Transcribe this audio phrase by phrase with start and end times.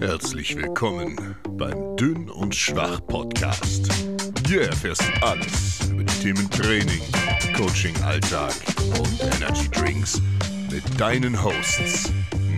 [0.00, 3.88] Herzlich willkommen beim Dünn und Schwach Podcast.
[4.46, 7.00] Hier erfährst du alles über die Themen Training,
[7.56, 8.54] Coaching, Alltag
[8.98, 10.20] und Energy Drinks
[10.70, 12.12] mit deinen Hosts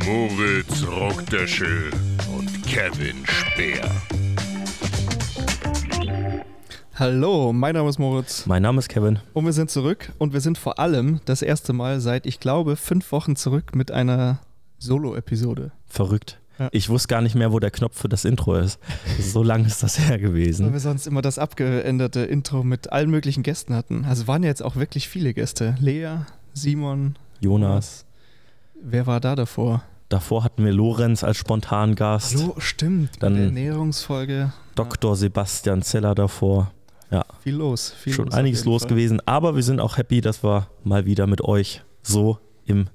[0.04, 1.90] Moritz Rockdöschel
[2.36, 3.90] und Kevin Speer.
[6.94, 9.18] Hallo, mein Name ist Moritz Mein Name ist Kevin.
[9.34, 12.76] und wir sind zurück und wir sind vor allem das erste Mal seit, ich glaube,
[12.76, 14.38] fünf Wochen zurück mit einer
[14.78, 15.72] Solo-Episode.
[15.86, 16.40] Verrückt.
[16.58, 16.68] Ja.
[16.72, 18.78] Ich wusste gar nicht mehr, wo der Knopf für das Intro ist.
[19.20, 20.72] So lange ist das her Weil gewesen.
[20.72, 24.04] wir sonst immer das abgeänderte Intro mit allen möglichen Gästen hatten.
[24.06, 25.74] Also waren ja jetzt auch wirklich viele Gäste.
[25.80, 26.18] Lea,
[26.54, 28.06] Simon, Jonas.
[28.82, 29.82] wer war da davor?
[30.08, 32.36] Davor hatten wir Lorenz als Spontangast.
[32.36, 33.22] Hallo, stimmt.
[33.22, 34.52] Dann- Ernährungsfolge.
[34.76, 35.16] Dr.
[35.16, 36.70] Sebastian Zeller davor.
[37.42, 37.90] Viel los.
[37.90, 38.90] Viel Schon los einiges los Fall.
[38.90, 39.20] gewesen.
[39.26, 42.86] Aber wir sind auch happy, dass wir mal wieder mit euch so im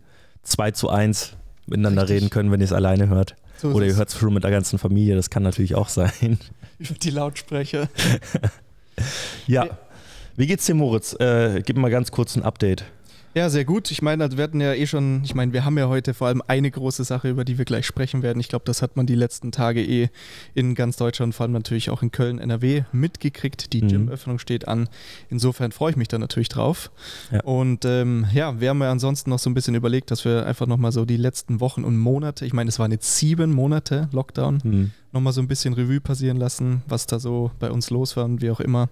[0.44, 1.36] 2 zu 1
[1.72, 2.18] miteinander Richtig.
[2.18, 3.36] reden können, wenn ihr es alleine hört.
[3.58, 5.16] So Oder ihr hört es schon mit der ganzen Familie.
[5.16, 6.40] Das kann natürlich auch sein.
[6.80, 7.90] über die Lautsprecher.
[9.48, 9.66] Ja.
[9.66, 9.78] Ja.
[10.36, 11.14] Wie geht's dir, Moritz?
[11.20, 12.84] Äh, gib mal ganz kurz ein Update.
[13.34, 13.92] Ja, sehr gut.
[13.92, 16.28] Ich meine, also wir hatten ja eh schon, ich meine, wir haben ja heute vor
[16.28, 18.42] allem eine große Sache, über die wir gleich sprechen werden.
[18.42, 20.10] Ich glaube, das hat man die letzten Tage eh
[20.54, 23.72] in ganz Deutschland, vor allem natürlich auch in Köln, NRW mitgekriegt.
[23.72, 23.88] Die Mhm.
[23.88, 24.90] Gym-Öffnung steht an.
[25.30, 26.92] Insofern freue ich mich da natürlich drauf.
[27.32, 27.42] Ja.
[27.44, 30.68] Und ähm, ja, wir haben ja ansonsten noch so ein bisschen überlegt, dass wir einfach
[30.68, 34.62] nochmal so die letzten Wochen und Monate, ich meine, es waren jetzt sieben Monate Lockdown,
[34.62, 34.92] Hm.
[35.14, 38.42] nochmal so ein bisschen Revue passieren lassen, was da so bei uns los war und
[38.42, 38.90] wie auch immer.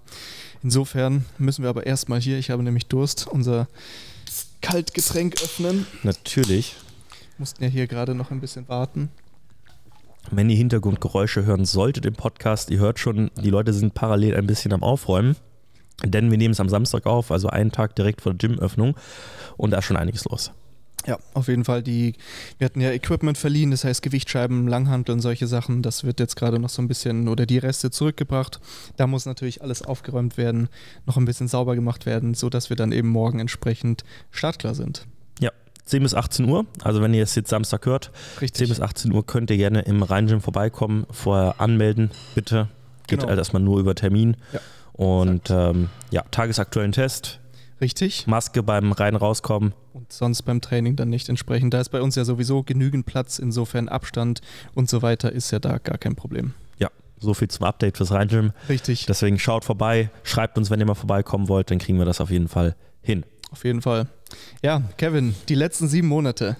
[0.64, 3.68] Insofern müssen wir aber erstmal hier, ich habe nämlich Durst, unser
[4.62, 5.86] Kaltgetränk öffnen.
[6.04, 6.76] Natürlich.
[7.38, 9.10] Mussten ja hier gerade noch ein bisschen warten.
[10.32, 14.48] Wenn ihr Hintergrundgeräusche hören solltet im Podcast, ihr hört schon, die Leute sind parallel ein
[14.48, 15.36] bisschen am Aufräumen.
[16.04, 18.96] Denn wir nehmen es am Samstag auf, also einen Tag direkt vor der Gymöffnung.
[19.58, 20.52] Und da ist schon einiges los.
[21.08, 21.82] Ja, auf jeden Fall.
[21.82, 22.14] Die,
[22.58, 25.82] wir hatten ja Equipment verliehen, das heißt Gewichtscheiben, Langhanteln, solche Sachen.
[25.82, 28.60] Das wird jetzt gerade noch so ein bisschen oder die Reste zurückgebracht.
[28.98, 30.70] Da muss natürlich alles aufgeräumt werden,
[31.06, 35.06] noch ein bisschen sauber gemacht werden, sodass wir dann eben morgen entsprechend startklar sind.
[35.86, 38.70] 10 bis 18 Uhr, also wenn ihr es jetzt Samstag hört, 10 Richtig.
[38.70, 41.08] bis 18 Uhr könnt ihr gerne im Rhein-Gym vorbeikommen.
[41.10, 42.68] Vorher anmelden, bitte.
[43.08, 43.30] Geht Genau.
[43.30, 44.38] halt erstmal nur über Termin.
[44.54, 44.60] Ja,
[44.94, 47.40] Und ähm, ja, tagesaktuellen Test,
[47.82, 48.28] Richtig.
[48.28, 49.74] Maske beim Rein-Rauskommen.
[49.94, 51.74] Und sonst beim Training dann nicht entsprechend.
[51.74, 54.42] Da ist bei uns ja sowieso genügend Platz, insofern Abstand
[54.76, 56.54] und so weiter ist ja da gar kein Problem.
[57.22, 58.54] So viel zum Update fürs Rhein-Gym.
[58.70, 59.06] Richtig.
[59.06, 62.30] Deswegen schaut vorbei, schreibt uns, wenn ihr mal vorbeikommen wollt, dann kriegen wir das auf
[62.30, 63.26] jeden Fall hin.
[63.52, 64.08] Auf jeden Fall.
[64.64, 66.56] Ja, Kevin, die letzten sieben Monate.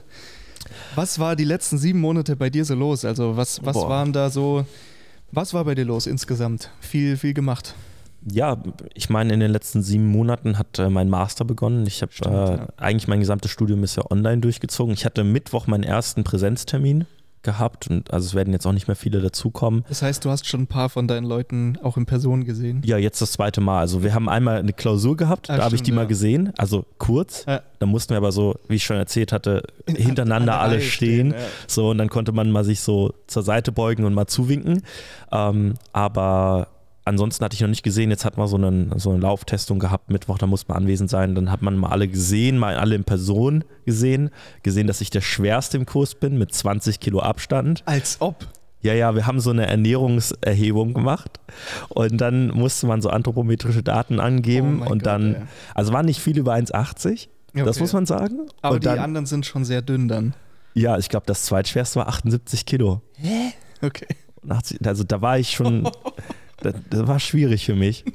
[0.96, 3.06] Was war die letzten sieben Monate bei dir so los?
[3.06, 3.90] Also was, was Boah.
[3.90, 4.66] waren da so,
[5.32, 6.70] was war bei dir los insgesamt?
[6.82, 7.74] Viel, viel gemacht.
[8.30, 8.58] Ja,
[8.94, 11.86] ich meine, in den letzten sieben Monaten hat äh, mein Master begonnen.
[11.88, 12.68] Ich habe äh, ja.
[12.78, 14.94] eigentlich mein gesamtes Studium ist ja online durchgezogen.
[14.94, 17.06] Ich hatte Mittwoch meinen ersten Präsenztermin
[17.42, 19.86] gehabt und also es werden jetzt auch nicht mehr viele dazukommen.
[19.88, 22.82] Das heißt, du hast schon ein paar von deinen Leuten auch in Person gesehen.
[22.84, 23.80] Ja, jetzt das zweite Mal.
[23.80, 26.08] Also wir haben einmal eine Klausur gehabt, Ah, da habe ich die mal ja.
[26.10, 27.46] gesehen, also kurz.
[27.48, 27.62] Ja.
[27.80, 30.74] Da mussten wir aber so, wie ich schon erzählt hatte, In- hintereinander an der alle
[30.80, 31.32] Reihe stehen.
[31.32, 31.38] ja.
[31.66, 34.84] So, und dann konnte man mal sich so zur Seite beugen und mal zuwinken.
[35.32, 36.68] Ähm, aber
[37.10, 40.10] ansonsten hatte ich noch nicht gesehen, jetzt hat man so, einen, so eine Lauftestung gehabt,
[40.10, 41.36] Mittwoch, da muss man anwesend sein.
[41.36, 44.30] Dann hat man mal alle gesehen, mal alle in Person gesehen.
[44.64, 47.84] Gesehen, dass ich der Schwerste im Kurs bin mit 20 Kilo Abstand.
[47.86, 48.48] Als ob.
[48.82, 51.40] Ja, ja, wir haben so eine Ernährungserhebung gemacht
[51.90, 55.42] und dann musste man so anthropometrische Daten angeben Oh und Gott, dann, ey.
[55.76, 57.80] also waren nicht viele über 1,80, das Okay.
[57.82, 58.48] muss man sagen.
[58.62, 60.34] Aber und die dann, anderen sind schon sehr dünn dann.
[60.76, 63.02] ja, ich glaube, das zweitschwerste war 78 Kilo.
[63.82, 64.08] Okay.
[64.48, 65.84] 80, also da war ich schon,
[66.62, 68.06] das, das war schwierig für mich.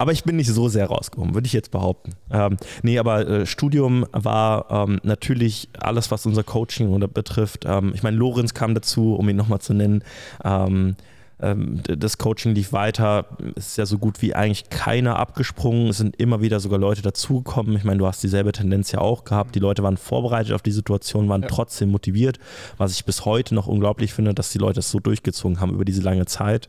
[0.00, 2.12] Aber ich bin nicht so sehr rausgekommen, würde ich jetzt behaupten.
[2.30, 7.64] Ähm, nee, aber äh, Studium war ähm, natürlich alles, was unser Coaching oder betrifft.
[7.66, 10.04] Ähm, ich meine, Lorenz kam dazu, um ihn nochmal zu nennen.
[10.44, 10.94] Ähm,
[11.40, 15.88] ähm, das Coaching lief weiter, ist ja so gut wie eigentlich keiner abgesprungen.
[15.88, 17.76] Es sind immer wieder sogar Leute dazugekommen.
[17.76, 19.56] Ich meine, du hast dieselbe Tendenz ja auch gehabt.
[19.56, 21.48] Die Leute waren vorbereitet auf die Situation, waren Ja.
[21.48, 22.38] trotzdem motiviert,
[22.76, 25.84] was ich bis heute noch unglaublich finde, dass die Leute das so durchgezogen haben über
[25.84, 26.68] diese lange Zeit.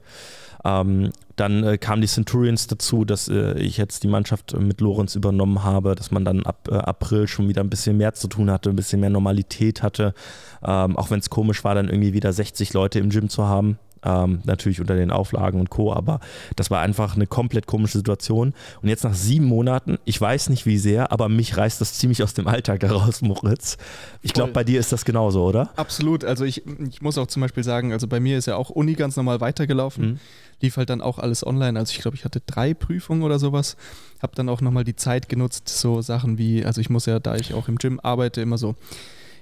[0.66, 4.82] Ähm, dann äh, kamen die Centurions dazu, dass äh, ich jetzt die Mannschaft äh, mit
[4.82, 8.28] Lorenz übernommen habe, dass man dann ab äh, April schon wieder ein bisschen mehr zu
[8.28, 10.14] tun hatte, ein bisschen mehr Normalität hatte.
[10.62, 13.80] Ähm, auch wenn es komisch war, dann irgendwie wieder 60 Leute im Gym zu haben.
[14.04, 15.94] Ähm, natürlich unter den Auflagen und Co.
[15.94, 16.20] Aber
[16.56, 18.54] das war einfach eine komplett komische Situation.
[18.82, 22.24] Und jetzt nach sieben Monaten, ich weiß nicht wie sehr, aber mich reißt das ziemlich
[22.24, 23.78] aus dem Alltag heraus, Moritz.
[24.22, 25.72] Ich glaube, bei dir ist das genauso, oder?
[25.76, 26.24] Absolut.
[26.24, 28.94] Also ich, ich muss auch zum Beispiel sagen, also bei mir ist ja auch Uni
[28.94, 30.06] ganz normal weitergelaufen.
[30.06, 30.20] Mhm.
[30.62, 31.80] Lief halt dann auch alles online.
[31.80, 33.78] Also ich glaube, ich hatte drei Prüfungen oder sowas.
[34.22, 37.36] Habe dann auch nochmal die Zeit genutzt, so Sachen wie, also ich muss ja, da
[37.36, 38.76] ich auch im Gym arbeite, immer so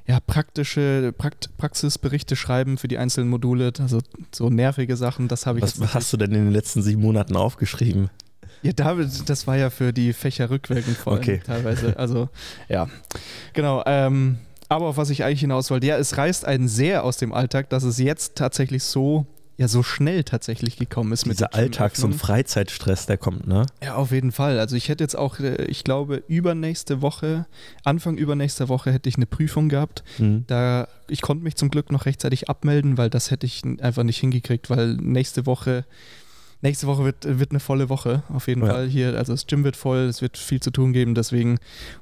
[0.07, 3.99] ja, praktische Prakt Praxisberichte schreiben für die einzelnen Module, also
[4.33, 7.35] so nervige Sachen, das habe ich Was, hast du denn in den letzten sieben Monaten
[7.35, 8.09] aufgeschrieben?
[8.63, 11.41] Ja, David, das war ja für die Fächer rückwirkend vor allem Okay.
[11.45, 11.97] teilweise.
[11.97, 12.29] Also,
[12.69, 12.87] ja.
[13.53, 13.83] Genau.
[13.85, 14.39] Ähm,
[14.69, 17.69] aber auf was ich eigentlich hinaus wollte, ja, es reißt einen sehr aus dem Alltag,
[17.69, 19.25] dass es jetzt tatsächlich so,
[19.57, 22.13] ja, so schnell tatsächlich gekommen ist mit Dieser Alltags- und.
[22.13, 23.65] Freizeitstress, der kommt, ne?
[23.83, 24.59] Ja, auf jeden Fall.
[24.59, 27.47] Also ich hätte jetzt auch, äh, ich glaube, übernächste Woche,
[27.83, 30.03] Anfang übernächster Woche hätte ich eine Prüfung gehabt.
[30.19, 30.43] Mhm.
[30.45, 34.19] Da, ich konnte mich zum Glück noch rechtzeitig abmelden, weil das hätte ich einfach nicht
[34.19, 35.85] hingekriegt, weil nächste Woche,
[36.67, 38.71] nächste Woche wird, wird eine volle Woche auf jeden Ja.
[38.73, 39.17] Fall hier.
[39.17, 41.57] Also das Gym wird voll, es wird viel zu tun geben, deswegen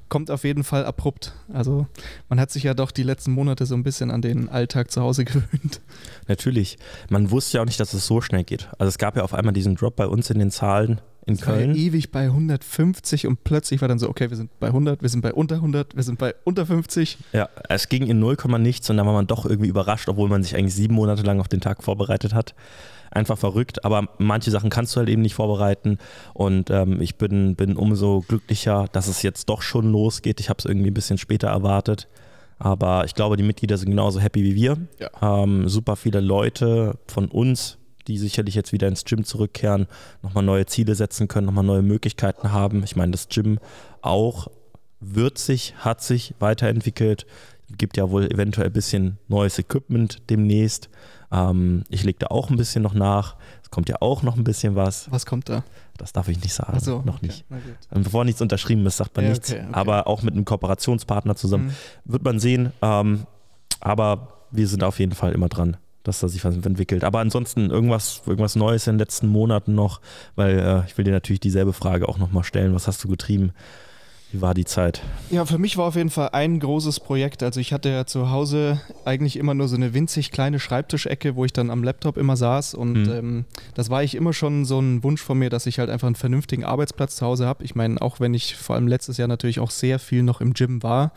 [0.09, 1.33] kommt auf jeden Fall abrupt.
[1.53, 1.87] Also
[2.29, 5.01] man hat sich ja doch die letzten Monate so ein bisschen an den Alltag zu
[5.01, 5.81] Hause gewöhnt.
[6.27, 6.77] Natürlich.
[7.09, 8.67] Man wusste ja auch nicht, dass es so schnell geht.
[8.77, 11.47] Also es gab ja auf einmal diesen Drop bei uns in den Zahlen in Es
[11.47, 11.75] war ja Köln.
[11.75, 15.21] ewig bei 150 und plötzlich war dann so, okay, wir sind bei 100, wir sind
[15.21, 17.17] bei unter 100, wir sind bei unter 50.
[17.33, 20.43] Ja, es ging in 0, nichts und dann war man doch irgendwie überrascht, obwohl man
[20.43, 22.53] sich eigentlich sieben Monate lang auf den Tag vorbereitet hat.
[23.15, 25.99] Einfach verrückt, aber manche Sachen kannst du halt eben nicht vorbereiten
[26.33, 30.41] und ähm, ich bin, bin umso glücklicher, dass es jetzt doch schon losgeht.
[30.41, 32.09] Ich habe es irgendwie ein bisschen später erwartet,
[32.59, 34.77] aber ich glaube, die Mitglieder sind genauso happy wie wir.
[34.99, 35.43] Ja.
[35.43, 37.77] Ähm, super viele Leute von uns,
[38.07, 39.87] die sicherlich jetzt wieder ins Gym zurückkehren,
[40.21, 42.83] nochmal neue Ziele setzen können, nochmal neue Möglichkeiten haben.
[42.83, 43.59] Ich meine, das Gym
[44.01, 44.49] auch
[44.99, 47.25] wird sich, hat sich weiterentwickelt.
[47.77, 50.89] Gibt ja wohl eventuell ein bisschen neues Equipment demnächst.
[51.35, 53.35] Ähm, ich lege da auch ein bisschen noch nach.
[53.63, 55.11] Es kommt ja auch noch ein bisschen was.
[55.11, 55.63] Was kommt da?
[55.97, 56.73] Das darf ich nicht sagen.
[56.75, 57.45] Achso, noch okay, nicht.
[57.91, 59.51] Und bevor nichts unterschrieben ist, sagt man Ja, nichts.
[59.51, 59.73] okay, okay.
[59.73, 61.73] Aber auch mit einem Kooperationspartner zusammen Mhm.
[62.11, 62.71] wird man sehen.
[62.81, 63.25] Ähm,
[63.79, 67.03] aber wir sind auf jeden Fall immer dran, dass da sich was entwickelt.
[67.03, 70.01] Aber ansonsten irgendwas, irgendwas Neues in den letzten Monaten noch,
[70.35, 72.73] weil äh, ich will dir natürlich dieselbe Frage auch nochmal stellen.
[72.75, 73.51] Was hast du getrieben?
[74.35, 75.01] Wie war die Zeit?
[75.29, 77.41] Ja, für mich war auf jeden Fall ein großes Projekt.
[77.41, 81.45] Also ich hatte ja zu Hause eigentlich immer nur so eine winzig kleine Schreibtischecke, wo
[81.45, 82.73] ich dann am Laptop immer saß.
[82.73, 83.11] Und Mhm.
[83.13, 83.45] ähm,
[83.75, 86.15] das war ich immer schon so ein Wunsch von mir, dass ich halt einfach einen
[86.15, 87.63] vernünftigen Arbeitsplatz zu Hause habe.
[87.63, 90.53] Ich meine, auch wenn ich vor allem letztes Jahr natürlich auch sehr viel noch im
[90.53, 91.13] Gym war,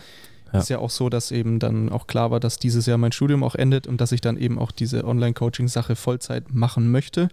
[0.52, 0.60] Ja.
[0.60, 3.42] ist ja auch so, dass eben dann auch klar war, dass dieses Jahr mein Studium
[3.42, 7.30] auch endet und dass ich dann eben auch diese Online-Coaching-Sache Vollzeit machen möchte.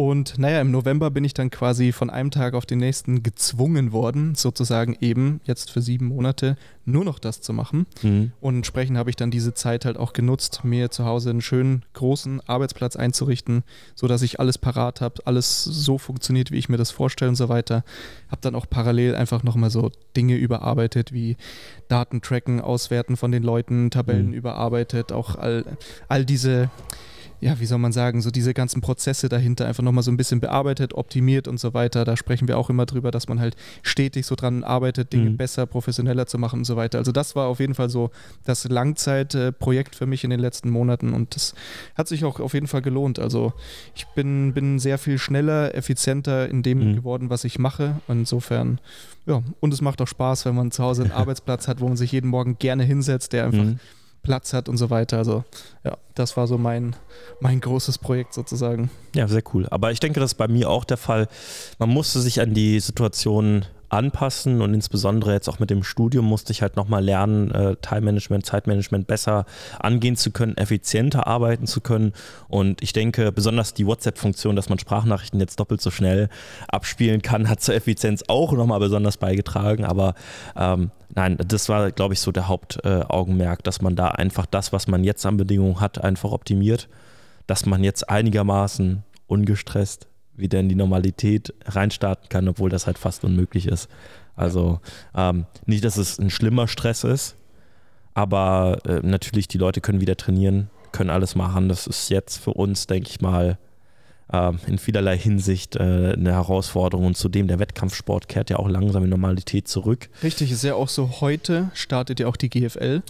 [0.00, 3.92] Und naja, im November bin ich dann quasi von einem Tag auf den nächsten gezwungen
[3.92, 6.56] worden, sozusagen eben jetzt für sieben Monate
[6.86, 7.84] nur noch das zu machen.
[8.00, 8.32] Mhm.
[8.40, 11.84] Und entsprechend habe ich dann diese Zeit halt auch genutzt, mir zu Hause einen schönen
[11.92, 13.62] großen Arbeitsplatz einzurichten,
[13.94, 17.50] sodass ich alles parat habe, alles so funktioniert, wie ich mir das vorstelle und so
[17.50, 17.84] weiter.
[18.28, 21.36] Habe dann auch parallel einfach nochmal so Dinge überarbeitet, wie
[21.88, 24.32] Daten tracken, auswerten von den Leuten, Tabellen Mhm.
[24.32, 25.66] überarbeitet, auch all,
[26.08, 26.70] all diese
[27.40, 30.40] ja, wie soll man sagen, so diese ganzen Prozesse dahinter einfach nochmal so ein bisschen
[30.40, 32.04] bearbeitet, optimiert und so weiter.
[32.04, 35.36] Da sprechen wir auch immer drüber, dass man halt stetig so dran arbeitet, Dinge Mhm.
[35.38, 36.98] besser, professioneller zu machen und so weiter.
[36.98, 38.10] Also das war auf jeden Fall so
[38.44, 41.54] das Langzeitprojekt für mich in den letzten Monaten und das
[41.94, 43.18] hat sich auch auf jeden Fall gelohnt.
[43.18, 43.52] Also
[43.94, 46.94] ich bin, bin sehr viel schneller, effizienter in dem Mhm.
[46.96, 48.00] geworden, was ich mache.
[48.08, 48.80] Insofern,
[49.26, 51.96] ja, und es macht auch Spaß, wenn man zu Hause einen Arbeitsplatz hat, wo man
[51.96, 53.78] sich jeden Morgen gerne hinsetzt, der einfach Mhm.
[54.22, 55.18] Platz hat und so weiter.
[55.18, 55.44] Also
[55.84, 56.96] ja, das war so mein,
[57.40, 58.90] mein großes Projekt sozusagen.
[59.14, 59.66] Ja, sehr cool.
[59.70, 61.28] Aber ich denke, das ist bei mir auch der Fall.
[61.78, 66.52] Man musste sich an die Situation anpassen und insbesondere jetzt auch mit dem Studium musste
[66.52, 69.46] ich halt nochmal lernen, äh, Time-Management, Zeitmanagement besser
[69.78, 72.12] angehen zu können, effizienter arbeiten zu können.
[72.48, 76.28] Und ich denke, besonders die WhatsApp-Funktion, dass man Sprachnachrichten jetzt doppelt so schnell
[76.68, 79.84] abspielen kann, hat zur Effizienz auch nochmal besonders beigetragen.
[79.84, 80.14] Aber
[80.56, 84.88] ähm, nein, das war, glaube ich, so der Hauptaugenmerk, dass man da einfach das, was
[84.88, 86.88] man jetzt an Bedingungen hat, einfach optimiert
[87.50, 93.24] dass man jetzt einigermaßen ungestresst wieder in die Normalität reinstarten kann, obwohl das halt fast
[93.24, 93.88] unmöglich ist.
[94.36, 94.78] Also
[95.16, 97.34] ähm, nicht, dass es ein schlimmer Stress ist,
[98.14, 101.68] aber äh, natürlich, die Leute können wieder trainieren, können alles machen.
[101.68, 103.58] Das ist jetzt für uns, denke ich mal,
[104.32, 107.06] ähm, in vielerlei Hinsicht äh, eine Herausforderung.
[107.06, 110.08] Und zudem, der Wettkampfsport kehrt ja auch langsam in Normalität zurück.
[110.22, 113.02] Richtig, ist ja auch so, heute startet ja auch die GFL.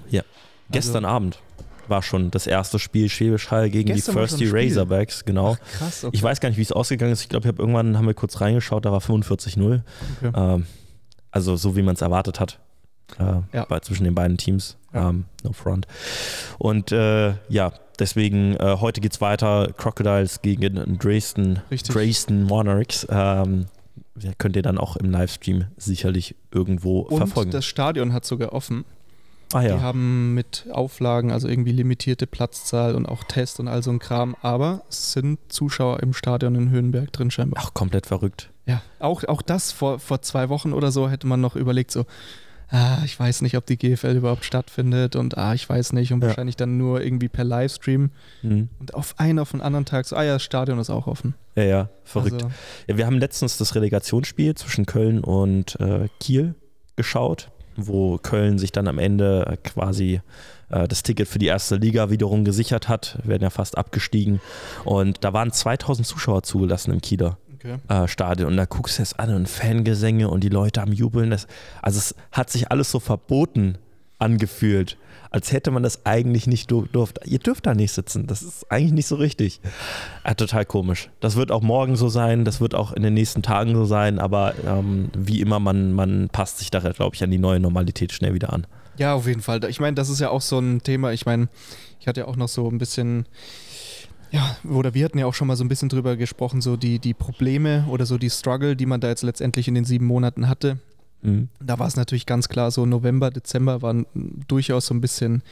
[0.70, 1.40] Gestern Abend
[1.88, 4.48] war schon das erste Spiel Schwäbisch Hall gegen die Gestern Thirsty.
[4.48, 5.56] Razorbacks, genau.
[5.76, 7.22] krass, Ich weiß gar nicht, wie es ausgegangen ist.
[7.22, 9.82] Ich glaube, ich habe irgendwann haben wir kurz reingeschaut, da war 45-0.
[10.22, 10.32] Okay.
[10.34, 10.66] Ähm,
[11.32, 12.60] also so wie man es erwartet hat.
[13.18, 13.64] Äh, Ja.
[13.68, 14.76] bei, zwischen den beiden Teams.
[14.92, 15.08] Ja.
[15.10, 15.86] Ähm, no front.
[16.58, 19.72] Und äh, ja, deswegen äh, heute geht es weiter.
[19.76, 21.94] Crocodiles gegen Dresden, Richtig.
[21.94, 23.06] Dresden Monarchs.
[23.10, 23.66] Ähm,
[24.38, 27.50] könnt ihr dann auch im Livestream sicherlich irgendwo Und verfolgen.
[27.52, 28.84] das Stadion hat sogar offen.
[29.54, 29.80] ah Die ja.
[29.80, 34.36] haben mit Auflagen, also irgendwie limitierte Platzzahl und auch Test und all so ein Kram,
[34.42, 37.62] aber es sind Zuschauer im Stadion in Höhenberg drin scheinbar.
[37.64, 38.50] Ach, komplett verrückt.
[38.66, 42.04] Ja, auch, auch das vor, vor zwei Wochen oder so hätte man noch überlegt, so,
[42.70, 46.22] ah, ich weiß nicht, ob die GFL überhaupt stattfindet und ah, ich weiß nicht und
[46.22, 46.28] Ja.
[46.28, 48.10] wahrscheinlich dann nur irgendwie per Livestream
[48.42, 48.68] Mhm.
[48.78, 51.34] und auf einen auf den anderen Tag so, ah ja, das Stadion ist auch offen.
[51.56, 52.34] Ja, ja, verrückt.
[52.34, 52.50] Also,
[52.86, 56.54] Ja, wir haben letztens das Relegationsspiel zwischen Köln und äh, Kiel
[56.96, 60.20] geschaut, wo Köln sich dann am Ende äh, quasi
[60.68, 63.18] äh, das Ticket für die erste Liga wiederum gesichert hat.
[63.22, 64.40] Wir werden ja fast abgestiegen.
[64.84, 67.78] Und da waren 2000 Zuschauer zugelassen im Kieler okay.
[67.88, 68.50] äh, Stadion.
[68.50, 71.30] Und da guckst du es an und Fangesänge und die Leute am Jubeln.
[71.30, 71.46] Das,
[71.82, 73.78] also es hat sich alles so verboten
[74.18, 74.96] angefühlt,
[75.30, 77.20] als hätte man das eigentlich nicht dur durft.
[77.24, 78.26] Ihr dürft da nicht sitzen.
[78.26, 79.60] Das ist eigentlich nicht so richtig.
[80.24, 81.10] Äh, total komisch.
[81.20, 84.18] Das wird auch morgen so sein, das wird auch in den nächsten Tagen so sein,
[84.18, 88.12] aber ähm, wie immer, man, man passt sich da, glaube ich, an die neue Normalität
[88.12, 88.66] schnell wieder an.
[88.98, 89.64] Ja, auf jeden Fall.
[89.64, 91.12] Ich meine, das ist ja auch so ein Thema.
[91.12, 91.48] Ich meine,
[92.00, 93.26] ich hatte ja auch noch so ein bisschen,
[94.30, 96.98] ja, oder wir hatten ja auch schon mal so ein bisschen drüber gesprochen, so die,
[96.98, 100.48] die Probleme oder so die Struggle, die man da jetzt letztendlich in den sieben Monaten
[100.48, 100.78] hatte.
[101.22, 101.48] Mhm.
[101.60, 104.06] Da war es natürlich ganz klar, so November, Dezember waren
[104.46, 105.42] durchaus so ein bisschen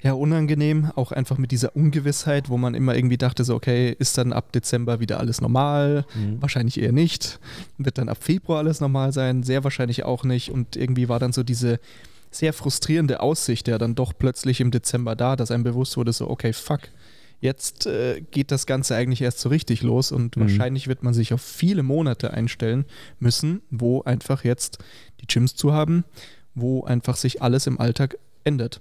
[0.00, 4.16] ja, unangenehm, auch einfach mit dieser Ungewissheit, wo man immer irgendwie dachte, so, okay, ist
[4.16, 6.06] dann ab Dezember wieder alles normal?
[6.14, 6.40] Mhm.
[6.40, 7.40] Wahrscheinlich eher nicht.
[7.78, 9.42] Wird dann ab Februar alles normal sein?
[9.42, 10.50] Sehr wahrscheinlich auch nicht.
[10.50, 11.80] Und irgendwie war dann so diese
[12.30, 16.30] sehr frustrierende Aussicht ja dann doch plötzlich im Dezember da, dass einem bewusst wurde, so,
[16.30, 16.82] okay, fuck,
[17.40, 20.40] jetzt äh, geht das Ganze eigentlich erst so richtig los und Mhm.
[20.42, 22.84] wahrscheinlich wird man sich auf viele Monate einstellen
[23.20, 24.78] müssen, wo einfach jetzt
[25.20, 26.04] die Gyms zu haben,
[26.54, 28.80] wo einfach sich alles im Alltag ändert.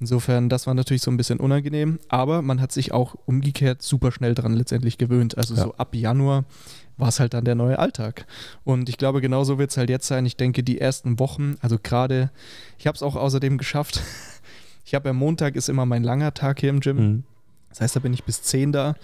[0.00, 4.10] Insofern, das war natürlich so ein bisschen unangenehm, aber man hat sich auch umgekehrt super
[4.10, 5.38] schnell dran letztendlich gewöhnt.
[5.38, 5.62] Also Ja.
[5.62, 6.44] so ab Januar
[6.96, 8.26] war es halt dann der neue Alltag.
[8.64, 10.26] Und ich glaube, genauso wird es halt jetzt sein.
[10.26, 12.30] Ich denke, die ersten Wochen, also gerade,
[12.78, 14.00] ich habe es auch außerdem geschafft.
[14.84, 16.96] Ich habe am Montag ist immer mein langer Tag hier im Gym.
[16.96, 17.24] Mhm.
[17.72, 18.94] Das heißt, da bin ich bis 10 da.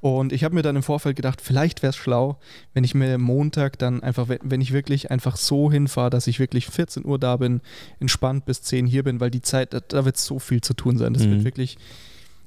[0.00, 2.38] Und ich habe mir dann im Vorfeld gedacht, vielleicht wäre es schlau,
[2.72, 6.66] wenn ich mir Montag dann einfach, wenn- ich wirklich einfach so hinfahre, dass ich wirklich
[6.68, 7.60] 14 Uhr da bin,
[7.98, 10.98] entspannt bis 10 hier bin, weil die Zeit, da, da wird so viel zu tun
[10.98, 11.14] sein.
[11.14, 11.30] Das Mhm.
[11.32, 11.78] wird wirklich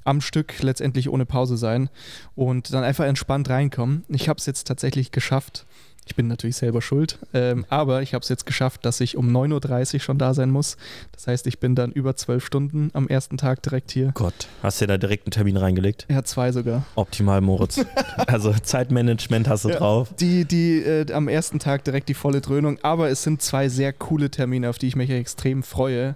[0.05, 1.89] am Stück letztendlich ohne Pause sein
[2.35, 4.03] und dann einfach entspannt reinkommen.
[4.07, 5.65] Ich habe es jetzt tatsächlich geschafft.
[6.07, 9.29] Ich bin natürlich selber schuld, ähm, aber ich habe es jetzt geschafft, dass ich um
[9.29, 10.75] 9.30 Uhr schon da sein muss.
[11.11, 14.11] Das heißt, ich bin dann über zwölf Stunden am ersten Tag direkt hier.
[14.15, 16.07] Gott, hast du da direkt einen Termin reingelegt?
[16.09, 16.85] Ja, zwei sogar.
[16.95, 17.85] Optimal, Moritz.
[18.27, 19.77] also Zeitmanagement hast du Ja.
[19.77, 20.13] drauf.
[20.19, 23.93] Die, die äh, am ersten Tag direkt die volle Dröhnung, aber es sind zwei sehr
[23.93, 26.15] coole Termine, auf die ich mich extrem freue.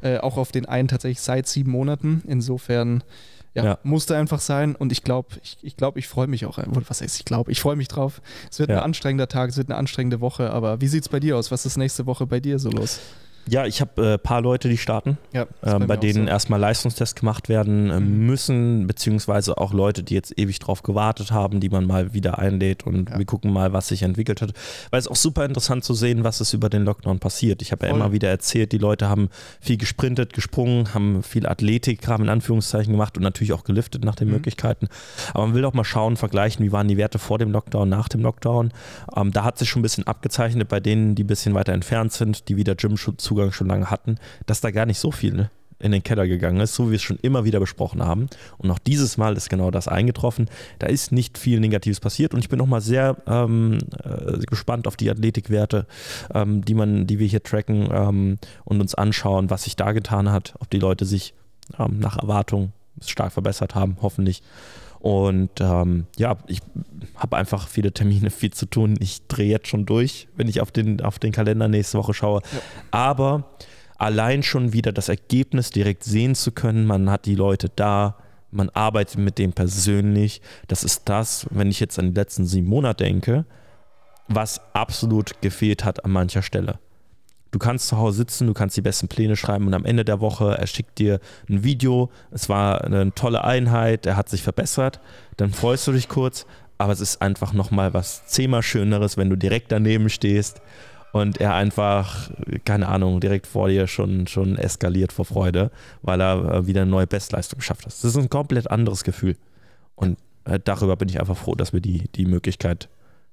[0.00, 2.22] Äh, auch auf den einen tatsächlich seit sieben Monaten.
[2.26, 3.02] Insofern
[3.58, 3.78] ja, Ja.
[3.82, 6.58] musste einfach sein und ich glaube, ich, ich, glaub, ich freue mich auch.
[6.88, 8.20] Was heißt, ich glaube, ich freue mich drauf.
[8.50, 8.78] Es wird Ja.
[8.78, 11.50] ein anstrengender Tag, es wird eine anstrengende Woche, aber wie sieht es bei dir aus?
[11.50, 13.00] Was ist nächste Woche bei dir so los?
[13.50, 15.18] Ja, ich habe ein äh, paar Leute, die starten.
[15.32, 16.30] Ja, ähm, bei, denen so.
[16.30, 18.26] erstmal Leistungstests gemacht werden äh, Mhm.
[18.26, 22.86] müssen, beziehungsweise auch Leute, die jetzt ewig drauf gewartet haben, die man mal wieder einlädt
[22.86, 23.18] und Ja.
[23.18, 24.52] wir gucken mal, was sich entwickelt hat.
[24.90, 27.62] Weil es auch super interessant zu sehen, was ist über den Lockdown passiert.
[27.62, 29.28] Ich habe ja immer wieder erzählt, die Leute haben
[29.60, 34.28] viel gesprintet, gesprungen, haben viel Athletik-Kram in Anführungszeichen gemacht und natürlich auch geliftet nach den
[34.28, 34.34] Mhm.
[34.34, 34.88] Möglichkeiten.
[35.34, 38.08] Aber man will auch mal schauen, vergleichen, wie waren die Werte vor dem Lockdown, nach
[38.08, 38.72] dem Lockdown.
[39.16, 42.12] Ähm, da hat sich schon ein bisschen abgezeichnet bei denen, die ein bisschen weiter entfernt
[42.12, 44.16] sind, die wieder Gym-Zugang schon lange hatten,
[44.46, 46.96] dass da gar nicht so viel ne, in den Keller gegangen ist, so wie wir
[46.96, 48.28] es schon immer wieder besprochen haben.
[48.58, 50.50] Und auch dieses Mal ist genau das eingetroffen.
[50.78, 54.96] Da ist nicht viel Negatives passiert und ich bin nochmal sehr ähm, äh, gespannt auf
[54.96, 55.86] die Athletikwerte,
[56.34, 60.30] ähm, die, man, die wir hier tracken ähm, und uns anschauen, was sich da getan
[60.30, 61.34] hat, ob die Leute sich
[61.78, 62.72] ähm, nach Erwartung
[63.04, 64.42] stark verbessert haben, hoffentlich.
[65.00, 66.60] Und ähm, ja, ich
[67.14, 68.96] habe einfach viele Termine, viel zu tun.
[69.00, 72.40] Ich drehe jetzt schon durch, wenn ich auf den, auf den Kalender nächste Woche schaue.
[72.52, 72.60] Ja.
[72.90, 73.44] Aber
[73.96, 78.16] allein schon wieder das Ergebnis direkt sehen zu können, man hat die Leute da,
[78.50, 80.40] man arbeitet mit denen persönlich.
[80.66, 83.44] Das ist das, wenn ich jetzt an die letzten sieben Monate denke,
[84.26, 86.78] was absolut gefehlt hat an mancher Stelle.
[87.50, 90.20] Du kannst zu Hause sitzen, du kannst die besten Pläne schreiben und am Ende der
[90.20, 95.00] Woche, er schickt dir ein Video, es war eine tolle Einheit, er hat sich verbessert,
[95.38, 99.36] dann freust du dich kurz, aber es ist einfach nochmal was zehnmal Schöneres, wenn du
[99.36, 100.60] direkt daneben stehst
[101.12, 102.30] und er einfach,
[102.64, 105.70] keine Ahnung, direkt vor dir schon, schon eskaliert vor Freude,
[106.02, 107.92] weil er äh, wieder eine neue Bestleistung geschafft hat.
[107.92, 109.36] Das ist ein komplett anderes Gefühl.
[109.94, 112.88] Und äh, darüber bin ich einfach froh, dass wir die, die Möglichkeit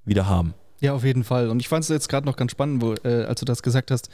[0.05, 0.53] wieder haben.
[0.85, 1.49] Ja, auf jeden Fall.
[1.49, 3.89] Und ich fand es jetzt gerade noch ganz spannend, wo, äh, als du das gesagt
[3.89, 4.07] hast,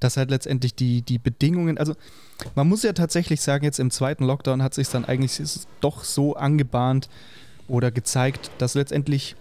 [0.00, 1.94] dass halt letztendlich die, die Bedingungen, also
[2.54, 5.38] man muss ja tatsächlich sagen, jetzt im zweiten Lockdown hat sich dann eigentlich
[5.82, 7.10] doch so angebahnt
[7.68, 9.36] oder gezeigt, dass letztendlich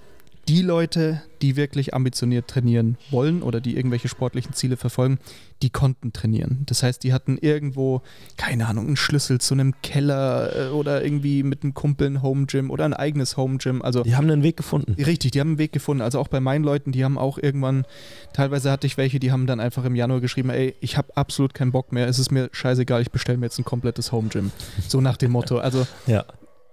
[0.48, 5.20] die Leute, die wirklich ambitioniert trainieren wollen oder die irgendwelche sportlichen Ziele verfolgen,
[5.62, 6.64] die konnten trainieren.
[6.66, 8.02] Das heißt, die hatten irgendwo,
[8.36, 12.46] keine Ahnung, einen Schlüssel zu einem Keller äh, oder irgendwie mit einem Kumpel ein Home
[12.46, 13.82] Gym oder ein eigenes Home Gym.
[13.82, 14.94] Also die haben einen Weg gefunden.
[15.02, 16.02] Richtig, die haben einen Weg gefunden.
[16.02, 17.86] Also auch bei meinen Leuten, die haben auch irgendwann,
[18.34, 21.54] teilweise hatte ich welche, die haben dann einfach im Januar geschrieben, ey, ich habe absolut
[21.54, 24.52] keinen Bock mehr, es ist mir scheißegal, ich bestelle mir jetzt ein komplettes Home Gym.
[24.88, 25.58] So nach dem Motto.
[25.58, 26.26] Also ja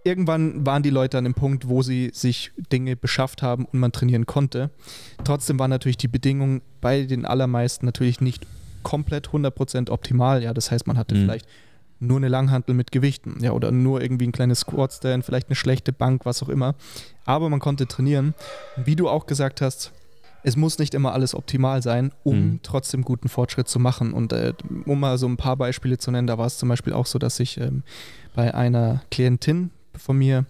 [0.05, 3.93] irgendwann waren die Leute an dem Punkt, wo sie sich Dinge beschafft haben und man
[3.93, 4.71] trainieren konnte.
[5.25, 8.47] Trotzdem waren natürlich die Bedingungen bei den allermeisten natürlich nicht
[8.83, 10.43] komplett 100% optimal.
[10.43, 11.23] Ja, das heißt, man hatte mhm.
[11.23, 11.47] vielleicht
[11.99, 15.93] nur eine Langhantel mit Gewichten, ja, oder nur irgendwie ein kleines Squat-Stand, vielleicht eine schlechte
[15.93, 16.75] Bank, was auch immer.
[17.27, 18.35] Aber man konnte trainieren.
[18.77, 19.93] Wie du auch gesagt hast,
[20.43, 22.61] es muss nicht immer alles optimal sein, um mhm.
[22.63, 24.15] trotzdem guten Fortschritt zu machen.
[24.15, 24.55] Und äh,
[24.87, 27.19] um mal so ein paar Beispiele zu nennen, da war es zum Beispiel auch so,
[27.19, 27.83] dass ich ähm,
[28.35, 30.47] bei einer Klientin, von mir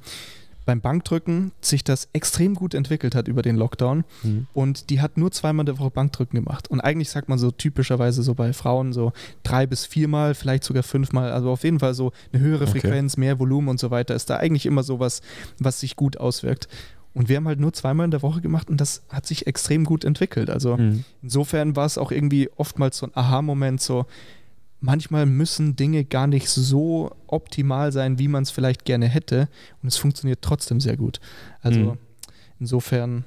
[0.67, 4.05] beim Bankdrücken sich das extrem gut entwickelt hat über den Lockdown.
[4.23, 4.47] Mhm.
[4.53, 6.71] Und die hat nur zweimal der Woche Bankdrücken gemacht.
[6.71, 10.83] Und eigentlich sagt man so typischerweise so bei Frauen so drei bis viermal, vielleicht sogar
[10.83, 11.33] fünfmal.
[11.33, 12.81] Also auf jeden Fall so eine höhere okay.
[12.81, 14.15] Frequenz, mehr Volumen und so weiter.
[14.15, 15.23] Ist da eigentlich immer sowas,
[15.59, 16.69] was sich gut auswirkt.
[17.15, 19.85] Und wir haben halt nur zweimal in der Woche gemacht und das hat sich extrem
[19.85, 20.49] gut entwickelt.
[20.49, 21.05] Also mhm.
[21.23, 24.07] insofern war es auch irgendwie oftmals so ein Aha-Moment, so,
[24.81, 29.49] manchmal müssen Dinge gar nicht so optimal sein, wie man es vielleicht gerne hätte.
[29.83, 31.21] Und es funktioniert trotzdem sehr gut.
[31.61, 31.99] Also mhm.
[32.59, 33.25] insofern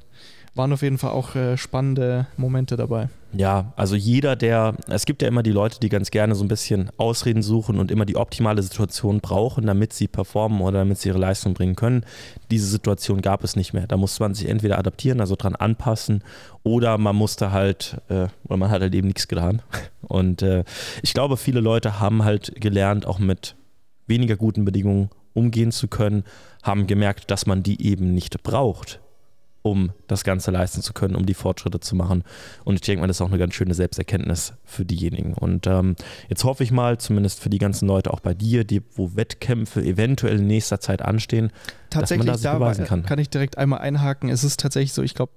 [0.56, 3.10] waren auf jeden Fall auch äh, spannende Momente dabei.
[3.36, 6.48] Ja, also jeder, der, es gibt ja immer die Leute, die ganz gerne so ein
[6.48, 11.10] bisschen Ausreden suchen und immer die optimale Situation brauchen, damit sie performen oder damit sie
[11.10, 12.06] ihre Leistung bringen können.
[12.52, 13.88] Diese Situation gab es nicht mehr.
[13.88, 16.24] Da musste man sich entweder adaptieren, also dran anpassen,
[16.62, 19.64] oder man musste halt, äh, oder man hat halt eben nichts getan.
[20.04, 20.64] Und äh,
[21.02, 23.56] ich glaube, viele Leute haben halt gelernt, auch mit
[24.06, 26.24] weniger guten Bedingungen umgehen zu können,
[26.62, 29.00] haben gemerkt, dass man die eben nicht braucht
[29.64, 32.24] um das Ganze leisten zu können, um die Fortschritte zu machen.
[32.66, 35.34] Und ich denke mal, das ist auch eine ganz schöne Selbsterkenntnis für diejenigen.
[35.34, 35.96] Und ähm,
[36.30, 39.82] jetzt hoffe ich mal, zumindest für die ganzen Leute auch bei dir, die, wo Wettkämpfe
[39.82, 41.52] eventuell in nächster Zeit anstehen,
[41.90, 43.04] tatsächlich dass man das da kann.
[43.04, 44.30] kann ich direkt einmal einhaken.
[44.30, 45.32] Es ist tatsächlich so, ich glaube,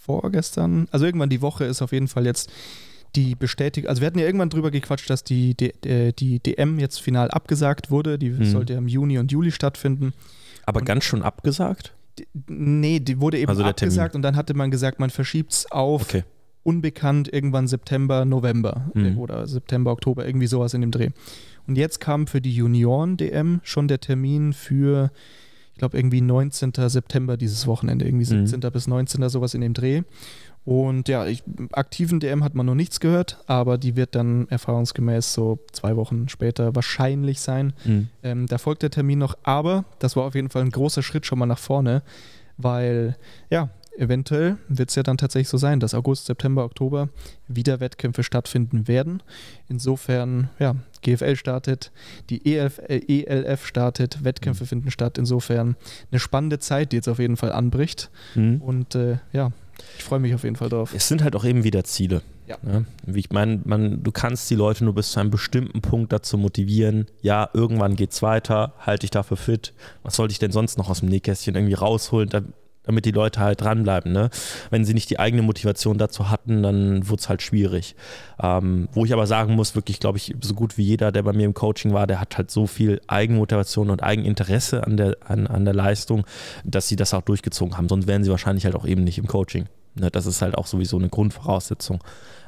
[0.00, 2.50] vorgestern, also irgendwann die Woche ist auf jeden Fall jetzt
[3.14, 5.72] die Bestätigung, also wir hatten ja irgendwann drüber gequatscht, dass die, die,
[6.12, 8.18] die DM jetzt final abgesagt wurde.
[8.18, 8.44] Die hm.
[8.44, 10.12] sollte ja im Juni und Juli stattfinden.
[10.64, 11.95] Aber und ganz schon abgesagt?
[12.48, 16.02] Nee, die wurde eben also abgesagt und dann hatte man gesagt, man verschiebt es auf
[16.02, 16.24] okay.
[16.62, 19.18] unbekannt irgendwann September, November mhm.
[19.18, 21.10] oder September, Oktober, irgendwie sowas in dem Dreh.
[21.66, 25.10] Und jetzt kam für die Junioren-DM schon der Termin für,
[25.72, 26.72] ich glaube, irgendwie 19.
[26.88, 28.60] September dieses Wochenende, irgendwie 17.
[28.60, 28.72] Mhm.
[28.72, 29.28] bis 19.
[29.28, 30.02] sowas in dem Dreh.
[30.66, 35.32] Und ja, ich, aktiven DM hat man noch nichts gehört, aber die wird dann erfahrungsgemäß
[35.32, 37.72] so zwei Wochen später wahrscheinlich sein.
[37.84, 38.08] Mhm.
[38.24, 41.24] Ähm, da folgt der Termin noch, aber das war auf jeden Fall ein großer Schritt
[41.24, 42.02] schon mal nach vorne,
[42.56, 43.16] weil
[43.48, 47.10] ja, eventuell wird es ja dann tatsächlich so sein, dass August, September, Oktober
[47.46, 49.22] wieder Wettkämpfe stattfinden werden.
[49.68, 51.92] Insofern, ja, GFL startet,
[52.28, 54.68] die ELF, ELF startet, Wettkämpfe mhm.
[54.68, 55.16] finden statt.
[55.16, 55.76] Insofern
[56.10, 58.10] eine spannende Zeit, die jetzt auf jeden Fall anbricht.
[58.34, 58.60] Mhm.
[58.60, 59.52] Und äh, ja,
[59.96, 60.92] ich freue mich auf jeden Fall drauf.
[60.94, 62.22] Es sind halt auch eben wieder Ziele.
[62.46, 62.56] Ja.
[63.04, 66.38] Wie ich meine, man, du kannst die Leute nur bis zu einem bestimmten Punkt dazu
[66.38, 69.72] motivieren, ja, irgendwann geht es weiter, halte ich dafür fit.
[70.04, 72.30] Was sollte ich denn sonst noch aus dem Nähkästchen irgendwie rausholen,
[72.86, 74.12] damit die Leute halt dranbleiben.
[74.12, 74.30] Ne?
[74.70, 77.94] Wenn sie nicht die eigene Motivation dazu hatten, dann wurde es halt schwierig.
[78.42, 81.32] Ähm, wo ich aber sagen muss, wirklich, glaube ich, so gut wie jeder, der bei
[81.32, 85.46] mir im Coaching war, der hat halt so viel Eigenmotivation und Eigeninteresse an der, an,
[85.46, 86.24] an der Leistung,
[86.64, 87.88] dass sie das auch durchgezogen haben.
[87.88, 89.66] Sonst wären sie wahrscheinlich halt auch eben nicht im Coaching.
[89.94, 90.10] Ne?
[90.10, 92.02] Das ist halt auch sowieso eine Grundvoraussetzung.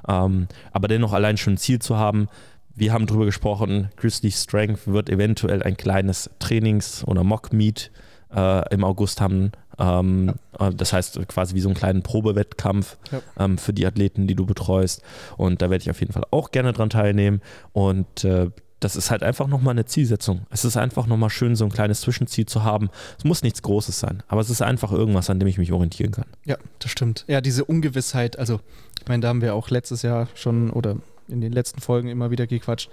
[0.08, 2.28] Ähm, aber dennoch allein schon ein Ziel zu haben,
[2.74, 7.90] wir haben darüber gesprochen, Grizzly Strength wird eventuell ein kleines Trainings- oder Mock-Meet
[8.32, 10.68] äh, im August haben, ähm, ja.
[10.68, 13.20] Äh, das heißt quasi wie so einen kleinen Probewettkampf ja.
[13.38, 15.02] ähm, für die Athleten, die du betreust.
[15.36, 17.40] Und da werde ich auf jeden Fall auch gerne dran teilnehmen.
[17.72, 20.46] Und äh, das ist halt einfach nochmal eine Zielsetzung.
[20.50, 22.90] Es ist einfach nochmal schön, so ein kleines Zwischenziel zu haben.
[23.18, 26.12] Es muss nichts Großes sein, aber es ist einfach irgendwas, an dem ich mich orientieren
[26.12, 26.26] kann.
[26.44, 27.24] Ja, das stimmt.
[27.26, 28.60] Ja, diese Ungewissheit, also
[29.00, 30.96] ich meine, da haben wir auch letztes Jahr schon oder
[31.28, 32.88] in den letzten Folgen immer wieder gequatscht.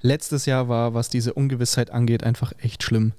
[0.00, 3.12] Letztes Jahr war, was diese Ungewissheit angeht, einfach echt schlimm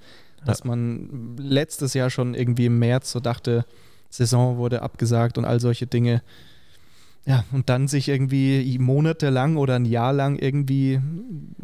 [0.48, 3.66] dass man letztes Jahr schon irgendwie im März so dachte,
[4.10, 6.22] Saison wurde abgesagt und all solche Dinge.
[7.28, 11.02] Ja, und dann sich irgendwie monatelang oder ein Jahr lang irgendwie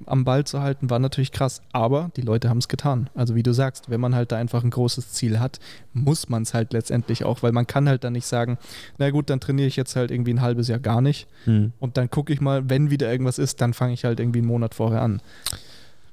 [0.05, 1.61] am Ball zu halten, war natürlich krass.
[1.71, 3.09] Aber die Leute haben es getan.
[3.15, 5.61] Also wie du sagst, wenn man halt da einfach ein großes Ziel hat,
[5.93, 8.57] muss man es halt letztendlich auch, weil man kann halt dann nicht sagen,
[8.97, 11.29] na gut, dann trainiere ich jetzt halt irgendwie ein halbes Jahr gar nicht.
[11.45, 11.71] Hm.
[11.79, 14.49] Und dann gucke ich mal, wenn wieder irgendwas ist, dann fange ich halt irgendwie einen
[14.49, 15.21] Monat vorher an.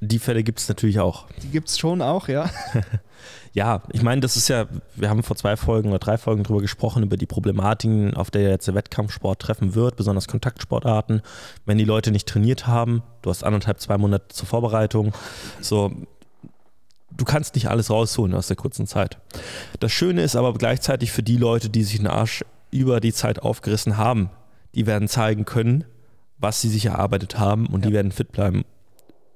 [0.03, 1.27] Die Fälle gibt es natürlich auch.
[1.43, 2.49] Die gibt es schon auch, ja.
[3.53, 6.63] ja, ich meine, das ist ja, wir haben vor zwei Folgen oder drei Folgen darüber
[6.63, 11.21] gesprochen, über die Problematiken, auf der jetzt der Wettkampfsport treffen wird, besonders Kontaktsportarten.
[11.67, 15.13] Wenn die Leute nicht trainiert haben, du hast anderthalb, zwei Monate zur Vorbereitung,
[15.61, 15.93] so,
[17.11, 19.19] du kannst nicht alles rausholen aus der kurzen Zeit.
[19.81, 23.43] Das Schöne ist aber gleichzeitig für die Leute, die sich den Arsch über die Zeit
[23.43, 24.31] aufgerissen haben,
[24.75, 25.85] die werden zeigen können,
[26.39, 27.89] was sie sich erarbeitet haben und ja.
[27.89, 28.65] die werden fit bleiben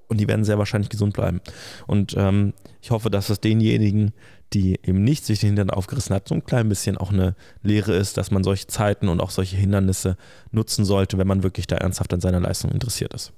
[0.08, 1.40] und die werden sehr wahrscheinlich gesund bleiben.
[1.86, 4.12] Und ähm, ich hoffe, dass es denjenigen,
[4.52, 7.94] die eben nicht sich den Hintern aufgerissen hat, so ein klein bisschen auch eine Lehre
[7.94, 10.16] ist, dass man solche Zeiten und auch solche Hindernisse
[10.52, 13.32] nutzen sollte, wenn man wirklich da ernsthaft an seiner Leistung interessiert ist.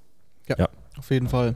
[0.48, 0.68] Ja, ja.
[0.98, 1.54] auf jeden Fall.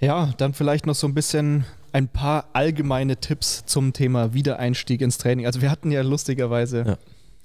[0.00, 5.18] Ja, dann vielleicht noch so ein bisschen ein paar allgemeine Tipps zum Thema Wiedereinstieg ins
[5.18, 5.46] Training.
[5.46, 6.98] Also wir hatten ja lustigerweise ja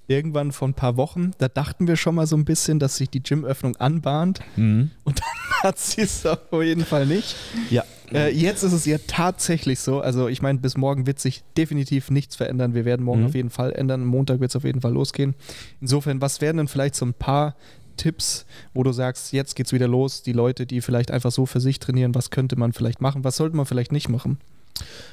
[0.08, 3.10] irgendwann vor ein paar Wochen, da dachten wir schon mal so ein bisschen, dass sich
[3.10, 4.40] die Gymöffnung anbahnt.
[4.56, 4.92] Mhm.
[5.04, 7.36] Und dann hat sie es auf jeden Fall nicht.
[7.70, 7.84] Ja.
[8.14, 10.00] Äh, jetzt ist es ja tatsächlich so.
[10.00, 12.76] Also ich meine, bis morgen wird sich definitiv nichts verändern.
[12.76, 13.28] Wir werden morgen mhm.
[13.28, 14.06] auf jeden Fall ändern.
[14.06, 15.34] Montag wird es auf jeden Fall losgehen.
[15.82, 17.56] Insofern, was wären denn vielleicht so ein paar
[17.98, 21.60] Tipps, wo du sagst, jetzt geht's wieder los, die Leute, die vielleicht einfach so für
[21.60, 24.38] sich trainieren, was könnte man vielleicht machen, was sollte man vielleicht nicht machen?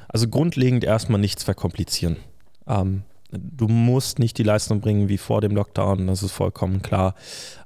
[0.08, 2.16] Also grundlegend erstmal nichts verkomplizieren.
[2.66, 3.02] Ähm,
[3.32, 7.14] du musst nicht die Leistung bringen wie vor dem Lockdown, das ist vollkommen klar.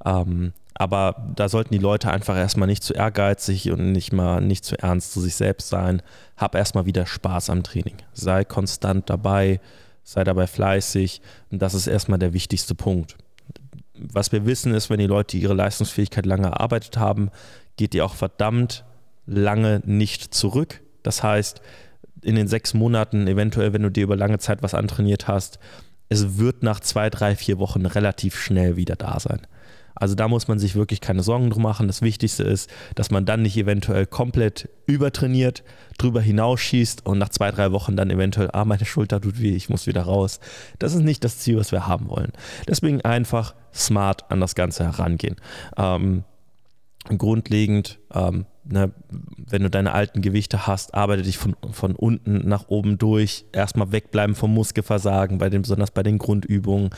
[0.05, 4.65] Ähm, aber da sollten die Leute einfach erstmal nicht zu ehrgeizig und nicht mal nicht
[4.65, 6.03] zu ernst zu sich selbst sein.
[6.37, 7.97] Hab erstmal wieder Spaß am Training.
[8.13, 9.61] Sei konstant dabei,
[10.05, 11.23] sei dabei fleißig.
[11.51, 13.17] Und das ist erstmal der wichtigste Punkt.
[13.95, 17.31] Was wir wissen ist, wenn die Leute ihre Leistungsfähigkeit lange erarbeitet haben,
[17.79, 18.85] geht die auch verdammt
[19.25, 20.83] lange nicht zurück.
[21.03, 21.63] Das heißt,
[22.27, 25.61] in den sechs Monaten, eventuell, wenn du dir über lange Zeit was antrainiert hast,
[26.09, 29.47] es wird nach zwei, drei, vier Wochen relativ schnell wieder da sein.
[29.95, 31.87] Also da muss man sich wirklich keine Sorgen drum machen.
[31.87, 35.63] Das Wichtigste ist, dass man dann nicht eventuell komplett übertrainiert,
[35.99, 39.71] drüber hinausschießt und nach zwei, drei Wochen dann eventuell, ah, meine Schulter tut weh, ich
[39.71, 40.41] muss wieder raus.
[40.79, 42.33] Das ist nicht das Ziel, was wir haben wollen.
[42.69, 45.37] Deswegen einfach smart an das Ganze herangehen.
[45.79, 46.25] Ähm,
[47.09, 48.93] grundlegend ähm, ne,
[49.49, 53.45] wenn du deine alten Gewichte hast, arbeite dich von, von unten nach oben durch.
[53.53, 56.91] Erstmal wegbleiben vom Muskelversagen, bei den, besonders bei den Grundübungen.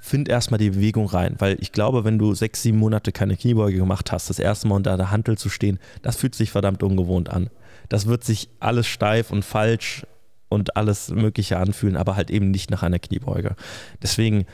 [0.00, 3.78] Find erstmal die Bewegung rein, weil ich glaube, wenn du sechs, sieben Monate keine Kniebeuge
[3.78, 7.28] gemacht hast, das erste Mal unter der Hantel zu stehen, das fühlt sich verdammt ungewohnt
[7.28, 7.50] an.
[7.88, 10.06] Das wird sich alles steif und falsch
[10.48, 13.56] und alles Mögliche anfühlen, aber halt eben nicht nach einer Kniebeuge.
[14.02, 14.46] Deswegen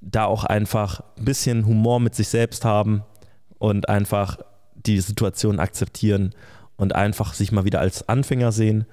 [0.00, 3.02] da auch einfach ein bisschen Humor mit sich selbst haben
[3.58, 4.38] und einfach
[4.86, 6.34] die Situation akzeptieren
[6.76, 8.86] und einfach sich mal wieder als Anfänger sehen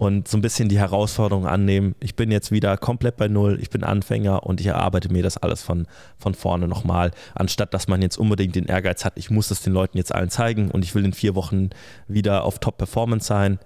[0.00, 1.94] und so ein bisschen die Herausforderung annehmen.
[2.00, 5.36] Ich bin jetzt wieder komplett bei Null, ich bin Anfänger und ich erarbeite mir das
[5.36, 5.86] alles von,
[6.18, 9.74] von vorne nochmal, anstatt dass man jetzt unbedingt den Ehrgeiz hat, ich muss es den
[9.74, 11.70] Leuten jetzt allen zeigen und ich will in vier Wochen
[12.08, 13.58] wieder auf Top-Performance sein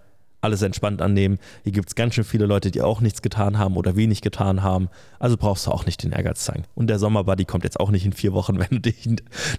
[0.44, 1.38] alles entspannt annehmen.
[1.64, 4.62] Hier gibt es ganz schön viele Leute, die auch nichts getan haben oder wenig getan
[4.62, 4.88] haben.
[5.18, 6.64] Also brauchst du auch nicht den Ehrgeiz zeigen.
[6.74, 9.08] Und der Sommerbuddy kommt jetzt auch nicht in vier Wochen, wenn du dich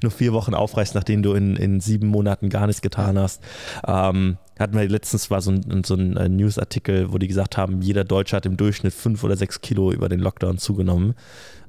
[0.02, 3.41] nur vier Wochen aufreißt, nachdem du in, in sieben Monaten gar nichts getan hast.
[3.86, 7.82] Ähm, hatten wir letztens war so ein, so ein äh, Newsartikel, wo die gesagt haben,
[7.82, 11.15] jeder Deutsche hat im Durchschnitt fünf oder sechs Kilo über den Lockdown zugenommen.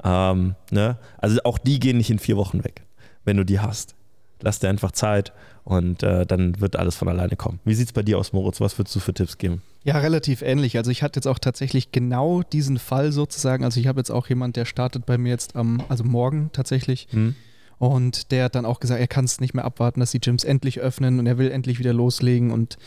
[0.05, 0.99] Ähm, ne?
[1.19, 2.83] Also auch die gehen nicht in vier Wochen weg,
[3.25, 3.97] wenn du die hast.
[4.41, 5.33] Lass dir einfach Zeit
[5.67, 7.59] und äh, dann wird alles von alleine kommen.
[7.65, 8.61] Wie sieht es bei dir aus, Moritz?
[8.61, 9.63] Was würdest du für Tipps geben?
[9.83, 10.79] Ja, relativ ähnlich.
[10.79, 13.65] Also ich hatte jetzt auch tatsächlich genau diesen Fall sozusagen.
[13.65, 17.09] Also ich habe jetzt auch jemand, der startet bei mir jetzt am, also morgen tatsächlich.
[17.11, 17.35] Hm.
[17.79, 20.45] Und der hat dann auch gesagt, er kann es nicht mehr abwarten, dass die Gyms
[20.45, 22.79] endlich öffnen und er will endlich wieder loslegen und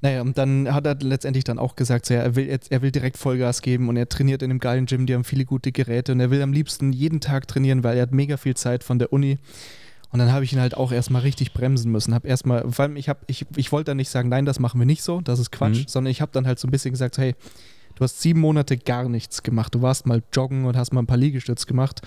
[0.00, 2.92] naja, und dann hat er letztendlich dann auch gesagt, so, ja, er, will, er will
[2.92, 6.12] direkt Vollgas geben und er trainiert in einem geilen Gym, die haben viele gute Geräte
[6.12, 9.00] und er will am liebsten jeden Tag trainieren, weil er hat mega viel Zeit von
[9.00, 9.38] der Uni.
[10.10, 12.14] Und dann habe ich ihn halt auch erstmal richtig bremsen müssen.
[12.14, 14.80] Habe erstmal, vor allem ich habe, ich, ich wollte dann nicht sagen, nein, das machen
[14.80, 15.88] wir nicht so, das ist Quatsch, mhm.
[15.88, 17.34] sondern ich habe dann halt so ein bisschen gesagt, hey,
[17.94, 19.74] du hast sieben Monate gar nichts gemacht.
[19.74, 22.00] Du warst mal joggen und hast mal ein paar Liegestütze gemacht.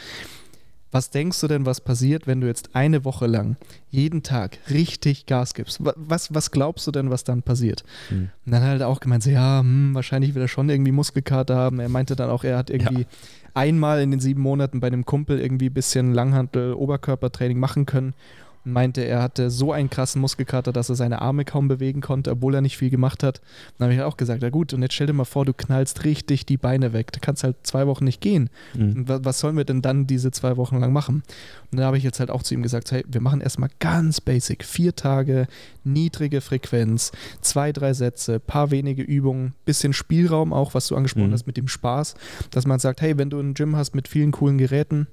[0.94, 3.56] Was denkst du denn, was passiert, wenn du jetzt eine Woche lang
[3.90, 5.80] jeden Tag richtig Gas gibst?
[5.80, 7.86] Was, was glaubst du denn, was dann passiert?
[8.10, 8.30] Mhm.
[8.46, 11.56] Und dann hat er auch gemeint, so, ja, hm, wahrscheinlich wird er schon irgendwie Muskelkater
[11.56, 11.80] haben.
[11.80, 13.08] Er meinte dann auch, er hat irgendwie ja
[13.54, 18.14] einmal in den sieben Monaten bei einem Kumpel irgendwie ein bisschen Langhantel, Oberkörpertraining machen können
[18.64, 22.56] meinte, er hatte so einen krassen Muskelkater, dass er seine Arme kaum bewegen konnte, obwohl
[22.56, 23.42] er nicht viel gemacht hat.
[23.78, 26.04] dann habe ich auch gesagt, ja gut, und jetzt stell dir mal vor, du knallst
[26.04, 27.12] richtig die Beine weg.
[27.12, 28.50] Du kannst halt zwei Wochen nicht gehen.
[28.76, 29.06] Mhm.
[29.08, 31.24] Was sollen wir denn dann diese zwei Wochen lang machen?
[31.72, 34.22] Und da habe ich jetzt halt auch zu ihm gesagt, hey, wir machen erstmal ganz
[34.22, 34.64] basic.
[34.64, 35.48] Vier Tage,
[35.84, 41.34] niedrige Frequenz, zwei, drei Sätze, paar wenige Übungen, bisschen Spielraum auch, was du angesprochen mhm.
[41.34, 42.16] hast mit dem Spaß,
[42.52, 45.08] dass man sagt, hey, wenn du ein Gym hast mit vielen coolen Geräten,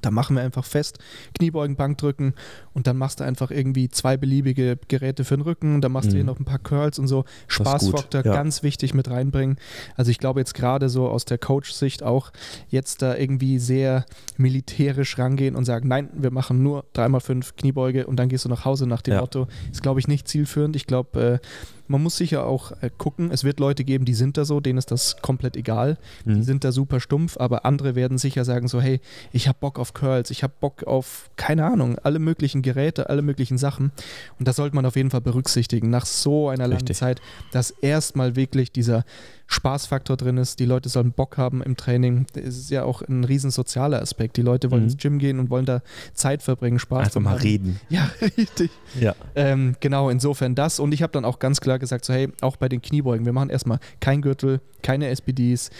[0.00, 0.98] Da machen wir einfach fest,
[1.34, 2.34] Kniebeugen, Bankdrücken
[2.72, 6.10] und dann machst du einfach irgendwie zwei beliebige Geräte für den Rücken, dann machst mhm.
[6.10, 7.24] du hier noch ein paar Curls und so.
[7.48, 8.32] Spaßfaktor ja.
[8.32, 9.56] ganz wichtig mit reinbringen.
[9.96, 12.32] Also ich glaube jetzt gerade so aus der Coach-Sicht auch
[12.68, 18.06] jetzt da irgendwie sehr militärisch rangehen und sagen, nein, wir machen nur dreimal fünf Kniebeuge
[18.06, 19.20] und dann gehst du nach Hause nach dem ja.
[19.20, 19.48] Motto.
[19.70, 20.76] Ist glaube ich nicht zielführend.
[20.76, 21.46] Ich glaube, äh,
[21.90, 23.30] man muss sicher auch äh, gucken.
[23.32, 25.98] Es wird Leute geben, die sind da so, denen ist das komplett egal.
[26.24, 26.36] Mhm.
[26.36, 29.00] Die sind da super stumpf, aber andere werden sicher sagen so, hey,
[29.32, 33.22] ich habe Bock auf Curls, ich habe Bock auf, keine Ahnung, alle möglichen Geräte, alle
[33.22, 33.90] möglichen Sachen.
[34.38, 36.96] Und das sollte man auf jeden Fall berücksichtigen, nach so einer langen Richtig.
[36.96, 39.04] Zeit, dass erstmal wirklich dieser
[39.50, 40.60] Spaßfaktor drin ist.
[40.60, 42.26] Die Leute sollen Bock haben im Training.
[42.34, 44.36] Das ist ja auch ein riesen sozialer Aspekt.
[44.36, 44.90] Die Leute wollen mhm.
[44.90, 45.82] ins Gym gehen und wollen da
[46.14, 47.40] Zeit verbringen, Spaß Einfach mal haben.
[47.40, 47.80] reden.
[47.88, 48.08] Ja,
[48.38, 48.70] richtig.
[48.98, 49.14] Ja.
[49.34, 50.78] Ähm, genau, insofern das.
[50.78, 53.32] Und ich habe dann auch ganz klar gesagt, so hey, auch bei den Kniebeugen, wir
[53.32, 55.70] machen erstmal kein Gürtel, keine SPDs,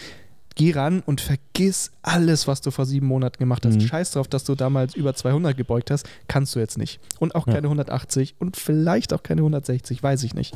[0.55, 3.75] geh ran und vergiss alles, was du vor sieben Monaten gemacht hast.
[3.75, 3.81] Mhm.
[3.87, 6.99] Scheiß drauf, dass du damals über 200 gebeugt hast, kannst du jetzt nicht.
[7.19, 7.63] Und auch keine ja.
[7.63, 10.53] 180 und vielleicht auch keine 160, weiß ich nicht.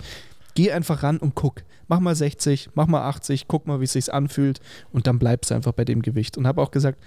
[0.55, 1.63] Geh einfach ran und guck.
[1.87, 4.59] Mach mal 60, mach mal 80, guck mal, wie es sich anfühlt
[4.91, 6.37] und dann bleibst du einfach bei dem Gewicht.
[6.37, 6.99] Und habe auch gesagt,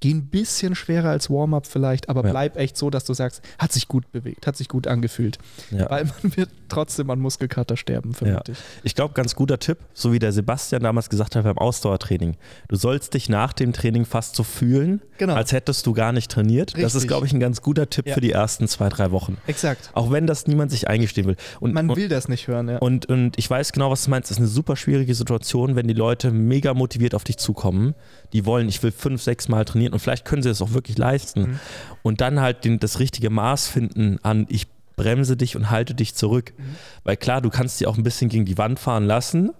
[0.00, 2.30] Geh ein bisschen schwerer als Warm-up vielleicht, aber ja.
[2.30, 5.38] bleib echt so, dass du sagst, hat sich gut bewegt, hat sich gut angefühlt.
[5.72, 5.90] Ja.
[5.90, 8.58] Weil man wird trotzdem an Muskelkater sterben, vermute ja.
[8.84, 8.94] ich.
[8.94, 12.36] Glaube, ganz guter Tipp, so wie der Sebastian damals gesagt hat beim Ausdauertraining.
[12.68, 15.34] Du sollst dich nach dem Training fast so fühlen, genau.
[15.34, 16.70] als hättest du gar nicht trainiert.
[16.70, 16.82] Richtig.
[16.84, 19.38] Das ist, glaube ich, ein ganz guter Tipp für die ersten zwei, drei Wochen.
[19.46, 19.90] Exakt.
[19.94, 21.36] Auch wenn das niemand sich eingestehen will.
[21.60, 22.78] Und, man will das nicht hören, ja.
[22.78, 24.30] Und, und ich weiß genau, was du meinst.
[24.30, 27.94] Es ist eine super schwierige Situation, wenn die Leute mega motiviert auf dich zukommen.
[28.32, 30.98] Die wollen, ich will fünf, sechs Mal trainieren und vielleicht können sie es auch wirklich
[30.98, 31.40] leisten.
[31.40, 31.60] Mhm.
[32.02, 36.14] Und dann halt den, das richtige Maß finden an, ich bremse dich und halte dich
[36.14, 36.52] zurück.
[36.56, 36.76] Mhm.
[37.04, 39.52] Weil klar, du kannst dich auch ein bisschen gegen die Wand fahren lassen.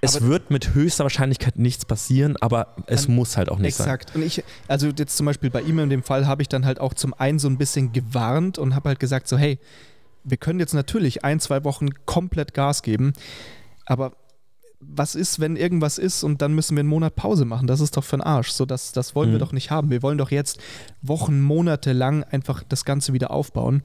[0.00, 3.86] Es aber wird mit höchster Wahrscheinlichkeit nichts passieren, aber es muss halt auch nicht exakt.
[3.86, 3.94] sein.
[3.94, 4.16] Exakt.
[4.16, 6.80] Und ich, also jetzt zum Beispiel bei ihm in dem Fall habe ich dann halt
[6.80, 9.58] auch zum einen so ein bisschen gewarnt und habe halt gesagt, so, hey,
[10.22, 13.14] wir können jetzt natürlich ein, zwei Wochen komplett Gas geben,
[13.86, 14.12] aber
[14.80, 17.66] was ist, wenn irgendwas ist und dann müssen wir einen Monat Pause machen?
[17.66, 18.50] Das ist doch für den Arsch.
[18.50, 19.34] So, das, das wollen mhm.
[19.34, 19.90] wir doch nicht haben.
[19.90, 20.58] Wir wollen doch jetzt
[21.02, 23.82] Wochen, Monate lang einfach das Ganze wieder aufbauen.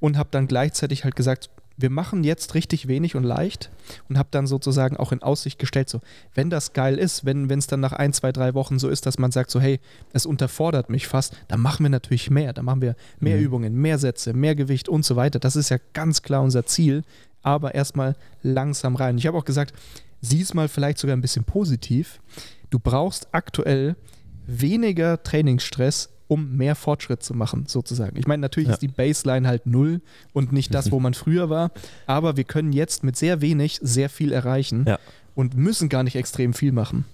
[0.00, 3.70] Und habe dann gleichzeitig halt gesagt, wir machen jetzt richtig wenig und leicht
[4.08, 6.00] und habe dann sozusagen auch in Aussicht gestellt, so,
[6.34, 9.18] wenn das geil ist, wenn es dann nach ein, zwei, drei Wochen so ist, dass
[9.18, 9.80] man sagt, so, hey,
[10.12, 12.52] es unterfordert mich fast, dann machen wir natürlich mehr.
[12.52, 13.42] Dann machen wir mehr mhm.
[13.42, 15.38] Übungen, mehr Sätze, mehr Gewicht und so weiter.
[15.38, 17.02] Das ist ja ganz klar unser Ziel,
[17.42, 19.18] aber erstmal langsam rein.
[19.18, 19.74] Ich habe auch gesagt,
[20.20, 22.20] sieh es mal vielleicht sogar ein bisschen positiv.
[22.70, 23.96] Du brauchst aktuell
[24.46, 28.16] weniger Trainingsstress, um mehr Fortschritt zu machen, sozusagen.
[28.16, 28.74] Ich meine, natürlich ja.
[28.74, 30.00] ist die Baseline halt null
[30.32, 31.72] und nicht das, wo man früher war,
[32.06, 34.98] aber wir können jetzt mit sehr wenig sehr viel erreichen ja.
[35.34, 37.04] und müssen gar nicht extrem viel machen.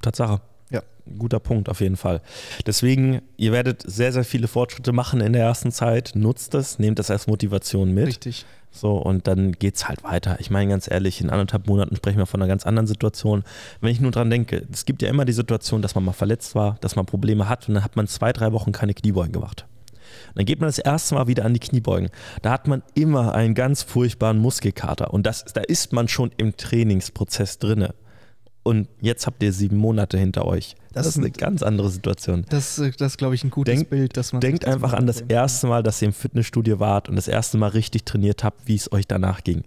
[0.00, 0.40] Tatsache.
[0.74, 0.82] Ja.
[1.18, 2.22] Guter Punkt auf jeden Fall.
[2.66, 6.12] Deswegen, ihr werdet sehr, sehr viele Fortschritte machen in der ersten Zeit.
[6.14, 8.06] Nutzt das, nehmt das als Motivation mit.
[8.06, 8.46] Richtig.
[8.70, 10.36] So, und dann geht es halt weiter.
[10.40, 13.44] Ich meine, ganz ehrlich, in anderthalb Monaten sprechen wir von einer ganz anderen Situation.
[13.80, 16.56] Wenn ich nur dran denke, es gibt ja immer die Situation, dass man mal verletzt
[16.56, 19.66] war, dass man Probleme hat und dann hat man zwei, drei Wochen keine Kniebeugen gemacht.
[20.28, 22.08] Und dann geht man das erste Mal wieder an die Kniebeugen.
[22.42, 25.14] Da hat man immer einen ganz furchtbaren Muskelkater.
[25.14, 27.94] Und das, da ist man schon im Trainingsprozess drinne
[28.64, 30.74] und jetzt habt ihr sieben Monate hinter euch.
[30.92, 32.44] Das, das ist eine ganz andere Situation.
[32.48, 34.16] Das, das ist, glaube ich, ein gutes Denk, Bild.
[34.16, 37.28] Dass man denkt einfach an das erste Mal, dass ihr im Fitnessstudio wart und das
[37.28, 39.64] erste Mal richtig trainiert habt, wie es euch danach ging.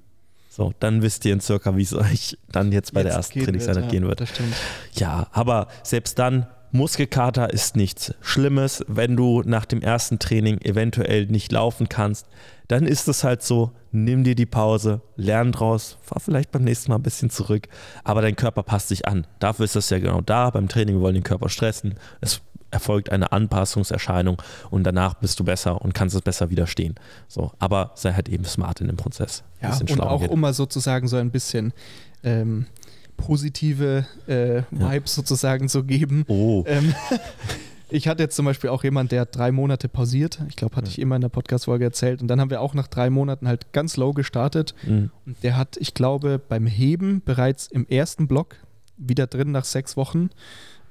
[0.49, 3.43] So, dann wisst ihr in circa, wie es euch dann jetzt bei jetzt der ersten
[3.43, 4.21] Trainingseinheit ja, gehen wird.
[4.21, 4.55] Das stimmt.
[4.93, 8.83] Ja, aber selbst dann, Muskelkater ist nichts Schlimmes.
[8.87, 12.25] Wenn du nach dem ersten Training eventuell nicht laufen kannst,
[12.67, 16.91] dann ist es halt so, nimm dir die Pause, lern draus, fahr vielleicht beim nächsten
[16.91, 17.67] Mal ein bisschen zurück,
[18.03, 19.25] aber dein Körper passt sich an.
[19.39, 20.49] Dafür ist das ja genau da.
[20.49, 21.95] Beim Training, wir wollen den Körper stressen.
[22.19, 26.95] Es erfolgt eine Anpassungserscheinung und danach bist du besser und kannst es besser widerstehen.
[27.27, 29.43] So, aber sei halt eben smart in dem Prozess.
[29.61, 30.29] Ja, und auch geht.
[30.29, 31.73] um mal sozusagen so ein bisschen
[32.23, 32.65] ähm,
[33.15, 35.21] positive äh, Vibes ja.
[35.21, 36.25] sozusagen zu geben.
[36.27, 36.63] Oh.
[36.67, 36.93] Ähm,
[37.89, 40.39] Ich hatte jetzt zum Beispiel auch jemand, der drei Monate pausiert.
[40.49, 40.91] Ich glaube, hatte ja.
[40.91, 42.21] ich immer in der Podcast-Folge erzählt.
[42.21, 44.75] Und dann haben wir auch nach drei Monaten halt ganz low gestartet.
[44.83, 45.11] Mhm.
[45.25, 48.57] Und der hat, ich glaube, beim Heben bereits im ersten Block
[48.97, 50.29] wieder drin nach sechs Wochen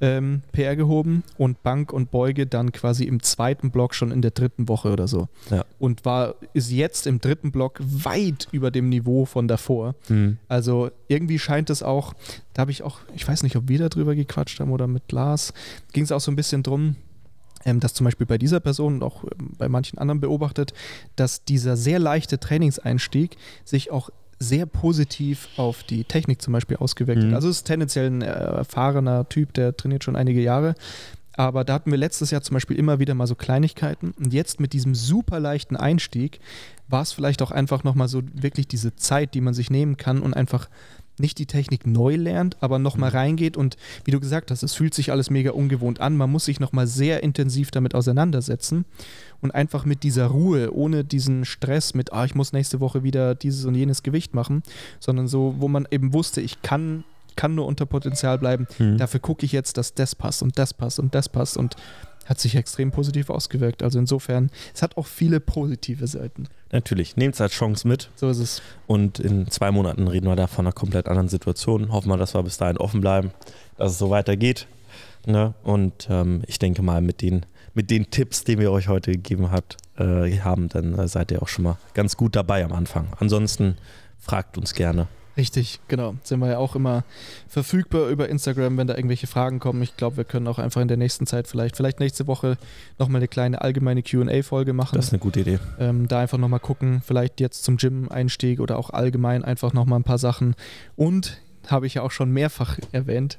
[0.01, 4.31] ähm, PR gehoben und Bank und Beuge dann quasi im zweiten Block schon in der
[4.31, 5.29] dritten Woche oder so.
[5.51, 5.65] Ja.
[5.79, 9.95] Und war, ist jetzt im dritten Block weit über dem Niveau von davor.
[10.09, 10.39] Mhm.
[10.49, 12.15] Also irgendwie scheint es auch,
[12.55, 15.53] da habe ich auch, ich weiß nicht, ob wir darüber gequatscht haben oder mit Lars,
[15.93, 16.97] ging es auch so ein bisschen drum,
[17.65, 20.73] ähm, dass zum Beispiel bei dieser Person und auch ähm, bei manchen anderen beobachtet,
[21.17, 27.23] dass dieser sehr leichte Trainingseinstieg sich auch sehr positiv auf die Technik zum Beispiel ausgewirkt
[27.23, 27.35] mhm.
[27.35, 30.75] Also es ist tendenziell ein erfahrener Typ, der trainiert schon einige Jahre.
[31.37, 34.15] Aber da hatten wir letztes Jahr zum Beispiel immer wieder mal so Kleinigkeiten.
[34.19, 36.41] Und jetzt mit diesem super leichten Einstieg
[36.89, 40.21] war es vielleicht auch einfach nochmal so wirklich diese Zeit, die man sich nehmen kann
[40.21, 40.69] und einfach
[41.19, 43.17] nicht die Technik neu lernt, aber nochmal Mhm.
[43.17, 46.17] reingeht und wie du gesagt hast, es fühlt sich alles mega ungewohnt an.
[46.17, 48.85] Man muss sich nochmal sehr intensiv damit auseinandersetzen
[49.41, 53.35] und einfach mit dieser Ruhe, ohne diesen Stress mit, ah, ich muss nächste Woche wieder
[53.35, 54.63] dieses und jenes Gewicht machen,
[55.01, 57.05] sondern so, wo man eben wusste, ich kann,
[57.37, 58.67] kann nur unter Potenzial bleiben.
[58.79, 58.97] Mhm.
[58.99, 61.77] Dafür gucke ich jetzt, dass das passt und das passt und das passt und
[62.27, 63.83] hat sich extrem positiv ausgewirkt.
[63.83, 66.49] Also insofern, es hat auch viele positive Seiten.
[66.73, 68.63] Natürlich, nehmt es als Chance mit So ist es.
[68.87, 71.93] und in zwei Monaten reden wir da von einer komplett anderen Situation.
[71.93, 73.31] Hoffen wir, dass wir bis dahin offen bleiben,
[73.79, 74.67] dass es so weitergeht.
[75.27, 75.55] Ne?
[75.63, 79.51] Und ähm, ich denke mal, mit den, mit den Tipps, die wir euch heute gegeben
[79.51, 83.09] habt, äh, haben, dann äh, seid ihr auch schon mal ganz gut dabei am Anfang.
[83.19, 83.77] Ansonsten
[84.19, 85.09] fragt uns gerne.
[85.37, 86.15] Richtig, genau.
[86.23, 87.05] Sind wir ja auch immer
[87.47, 89.83] verfügbar über Instagram, wenn da irgendwelche Fragen kommen.
[89.83, 92.57] Ich glaube, wir können auch einfach in der nächsten Zeit vielleicht, vielleicht nächste Woche
[92.99, 94.97] nochmal eine kleine allgemeine QA-Folge machen.
[94.97, 95.59] Das ist eine gute Idee.
[95.79, 100.05] ähm, da einfach nochmal gucken, vielleicht jetzt zum Gym-Einstieg oder auch allgemein einfach nochmal ein
[100.05, 100.55] paar Sachen.
[100.97, 103.39] Und habe ich ja auch schon mehrfach erwähnt.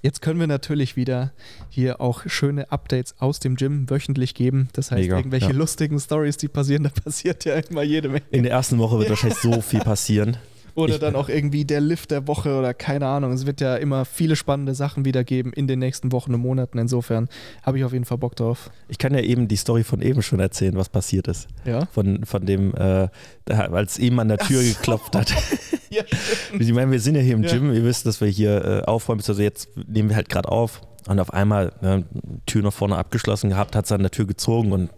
[0.00, 1.32] Jetzt können wir natürlich wieder
[1.70, 4.68] hier auch schöne Updates aus dem Gym wöchentlich geben.
[4.72, 5.52] Das heißt, Mega, irgendwelche ja.
[5.52, 8.22] lustigen Stories, die passieren, da passiert ja immer jede Menge.
[8.30, 10.36] In der ersten Woche wird wahrscheinlich so viel passieren.
[10.78, 13.32] Oder Ich- dann auch irgendwie der Lift der Woche oder keine Ahnung.
[13.32, 16.78] Es wird ja immer viele spannende Sachen wieder geben in den nächsten Wochen und Monaten.
[16.78, 17.28] Insofern
[17.62, 18.70] habe ich auf jeden Fall Bock drauf.
[18.88, 21.48] Ich kann ja eben die Story von eben schon erzählen, was passiert ist.
[21.64, 21.86] Ja.
[21.86, 23.08] Von, von dem, äh,
[23.50, 24.74] als eben an der Tür so.
[24.74, 25.30] geklopft hat.
[25.90, 26.02] ja
[26.58, 27.50] Ich meine, wir sind ja hier im Ja.
[27.52, 30.80] Gym, ihr wisst, dass wir hier äh, aufräumen, also jetzt nehmen wir halt gerade auf
[31.08, 32.04] und auf einmal ne,
[32.46, 34.90] Tür nach vorne abgeschlossen gehabt, hat es an der Tür gezogen und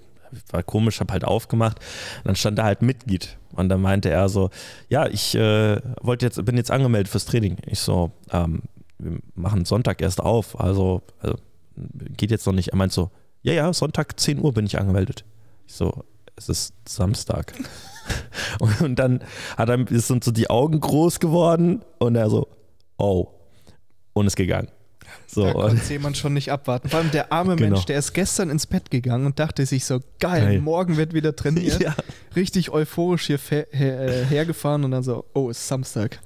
[0.50, 1.78] war komisch, hab halt aufgemacht
[2.18, 4.50] und dann stand da halt Mitglied und dann meinte er so,
[4.88, 7.56] ja, ich äh, wollte jetzt, bin jetzt angemeldet fürs Training.
[7.66, 8.62] Ich so, ähm,
[8.98, 11.36] wir machen Sonntag erst auf, also, also
[12.16, 12.68] geht jetzt noch nicht.
[12.68, 13.10] Er meint so,
[13.42, 15.24] ja, ja, Sonntag 10 Uhr bin ich angemeldet.
[15.66, 16.04] Ich so,
[16.36, 17.52] es ist Samstag.
[18.58, 19.20] Und, und dann
[19.56, 22.48] hat er, sind so die Augen groß geworden und er so,
[22.98, 23.28] oh,
[24.12, 24.68] und ist gegangen.
[25.26, 26.88] So, Da konnte jemand schon nicht abwarten.
[26.88, 27.70] Vor allem der arme Genau.
[27.70, 30.60] Mensch, der ist gestern ins Bett gegangen und dachte sich so, geil, Geil.
[30.60, 31.80] morgen wird wieder trainiert.
[31.82, 31.94] ja,
[32.36, 36.18] Richtig euphorisch hier her, äh, hergefahren und dann so, oh, es ist Samstag.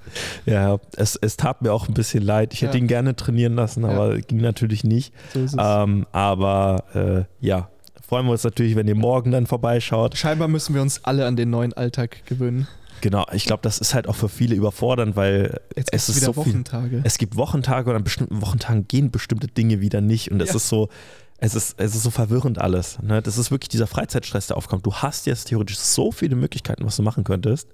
[0.47, 2.53] ja es, es tat mir auch ein bisschen leid.
[2.55, 2.83] Ich hätte Ja.
[2.83, 5.13] ihn gerne trainieren lassen, aber ging natürlich nicht.
[5.33, 5.59] So ist es.
[5.61, 7.69] Ähm, aber äh, ja,
[8.07, 10.17] freuen wir uns natürlich, wenn ihr morgen dann vorbeischaut.
[10.17, 12.69] Scheinbar müssen wir uns alle an den neuen Alltag gewöhnen.
[13.05, 16.43] Genau, ich glaube, das ist halt auch für viele überfordernd, weil es ist wieder so
[16.43, 16.53] viel.
[16.55, 17.03] Wochentage.
[17.05, 20.31] Es gibt Wochentage und an bestimmten Wochentagen gehen bestimmte Dinge wieder nicht.
[20.31, 20.57] Und es Ja.
[20.57, 20.89] ist so,
[21.37, 22.99] es ist, es ist so verwirrend alles.
[23.03, 23.21] Ne?
[23.21, 24.87] Das ist wirklich dieser Freizeitstress, der aufkommt.
[24.87, 27.69] Du hast jetzt theoretisch so viele Möglichkeiten, was du machen könntest.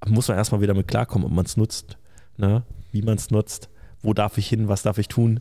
[0.00, 1.98] Aber muss man erstmal wieder mit klarkommen, ob man es nutzt.
[2.38, 2.62] Ne?
[2.92, 3.68] Wie man es nutzt.
[4.00, 4.68] Wo darf ich hin?
[4.68, 5.40] Was darf ich tun?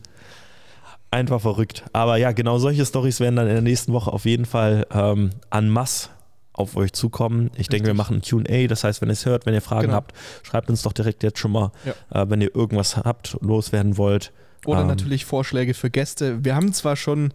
[1.10, 1.86] Einfach verrückt.
[1.93, 5.30] Aber ja, genau solche Stories werden dann in der nächsten Woche auf jeden Fall ähm,
[5.51, 6.10] en masse
[6.57, 7.51] auf euch zukommen.
[7.57, 8.67] Ich denke, wir machen ein QA.
[8.67, 9.95] Das heißt, wenn ihr es hört, wenn ihr Fragen Genau.
[9.95, 10.13] habt,
[10.43, 11.71] schreibt uns doch direkt jetzt schon mal,
[12.11, 12.23] Ja.
[12.23, 14.31] äh, wenn ihr irgendwas habt, loswerden wollt.
[14.65, 16.43] Oder Ähm, natürlich Vorschläge für Gäste.
[16.43, 17.33] Wir haben zwar schon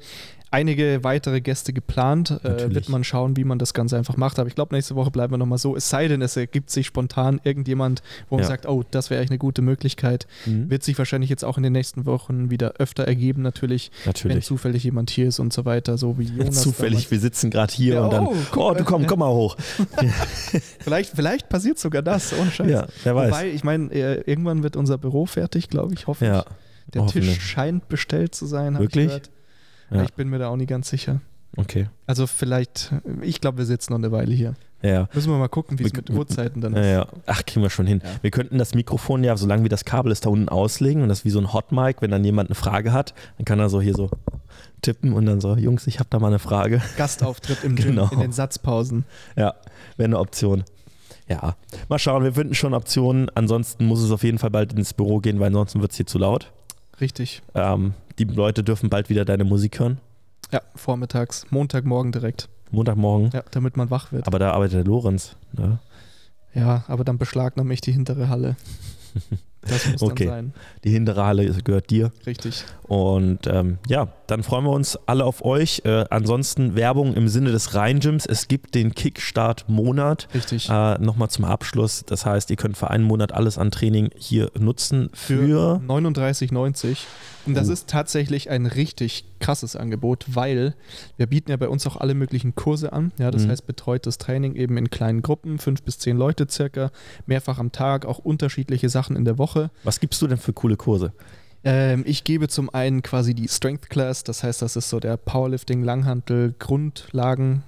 [0.50, 2.40] einige weitere Gäste geplant.
[2.44, 4.38] Äh, wird man schauen, wie man das Ganze einfach macht.
[4.38, 5.76] Aber ich glaube, nächste Woche bleiben wir nochmal so.
[5.76, 8.48] Es sei denn, es ergibt sich spontan irgendjemand, wo man Ja.
[8.48, 10.26] sagt, oh, das wäre eigentlich eine gute Möglichkeit.
[10.46, 10.68] Mhm.
[10.70, 14.44] Wird sich wahrscheinlich jetzt auch in den nächsten Wochen wieder öfter ergeben, natürlich, wenn Natürlich.
[14.44, 16.62] zufällig jemand hier ist und so weiter, so wie Jonas.
[16.62, 18.84] Zufällig, wir sitzen gerade hier Ja, und dann, oh, oh, guck du mal.
[18.84, 19.56] komm, komm mal hoch.
[19.96, 20.14] damals.
[20.80, 22.70] Vielleicht, vielleicht passiert sogar das, ohne Scheiß.
[22.70, 23.30] Ja, wer weiß.
[23.30, 26.90] Wobei, ich meine, äh, irgendwann wird unser Büro fertig, glaube ich, hoffe ja, ich.
[26.94, 29.22] Der Tisch scheint bestellt zu sein, habe ich Wirklich?
[29.90, 30.02] Ja.
[30.02, 31.20] Ich bin mir da auch nicht ganz sicher.
[31.56, 31.88] okay.
[32.06, 34.54] Also vielleicht, ich glaube, wir sitzen noch eine Weile hier.
[34.82, 35.08] Ja, ja.
[35.12, 36.88] Müssen wir mal gucken, wie es mit Uhrzeiten dann Ja, ist.
[36.88, 37.06] ja.
[37.26, 38.00] Ach, kriegen wir schon hin.
[38.02, 38.10] Ja.
[38.22, 41.24] Wir könnten das Mikrofon ja, solange wie das Kabel ist, da unten auslegen und das
[41.26, 43.94] wie so ein Hotmic, wenn dann jemand eine Frage hat, dann kann er so hier
[43.94, 44.08] so
[44.80, 46.80] tippen und dann so, Jungs, ich habe da mal eine Frage.
[46.96, 48.06] Gastauftritt im Genau.
[48.06, 49.04] Gym, in den Satzpausen.
[49.36, 49.54] Ja,
[49.98, 50.64] wäre eine Option.
[51.28, 51.56] Ja,
[51.90, 53.28] mal schauen, wir finden schon Optionen.
[53.34, 56.06] Ansonsten muss es auf jeden Fall bald ins Büro gehen, weil ansonsten wird es hier
[56.06, 56.50] zu laut.
[57.00, 57.42] Richtig.
[57.54, 59.98] Ähm, die Leute dürfen bald wieder deine Musik hören.
[60.52, 62.48] Ja, vormittags, Montagmorgen direkt.
[62.70, 63.30] Montagmorgen.
[63.32, 64.26] Ja, damit man wach wird.
[64.26, 65.36] Aber da arbeitet der Lorenz.
[65.52, 65.78] Ne?
[66.54, 68.56] Ja, aber dann beschlagnahme ich die hintere Halle.
[69.62, 70.24] Das muss Okay.
[70.26, 70.54] dann sein.
[70.84, 72.12] Die hintere Halle gehört dir.
[72.26, 72.64] Richtig.
[72.84, 75.82] Und ähm, ja, dann freuen wir uns alle auf euch.
[75.84, 78.24] Äh, ansonsten Werbung im Sinne des Rhein-Gyms.
[78.26, 80.28] Es gibt den Kickstart-Monat.
[80.34, 80.68] Richtig.
[80.70, 82.04] Äh, Nochmal zum Abschluss.
[82.06, 85.10] Das heißt, ihr könnt für einen Monat alles an Training hier nutzen.
[85.12, 85.80] für Für.
[85.86, 86.98] 39,90.
[87.46, 87.72] Und das Oh.
[87.72, 90.74] ist tatsächlich ein richtig krasses Angebot, weil
[91.16, 93.12] wir bieten ja bei uns auch alle möglichen Kurse an.
[93.18, 93.50] Ja, das Mhm.
[93.50, 96.90] heißt betreutes Training eben in kleinen Gruppen, fünf bis zehn Leute circa,
[97.26, 99.49] mehrfach am Tag, auch unterschiedliche Sachen in der Woche.
[99.84, 101.12] Was gibst du denn für coole Kurse?
[101.62, 105.16] Ähm, ich gebe zum einen quasi die Strength Class, das heißt, das ist so der
[105.16, 107.64] Powerlifting Langhantel Grundlagen?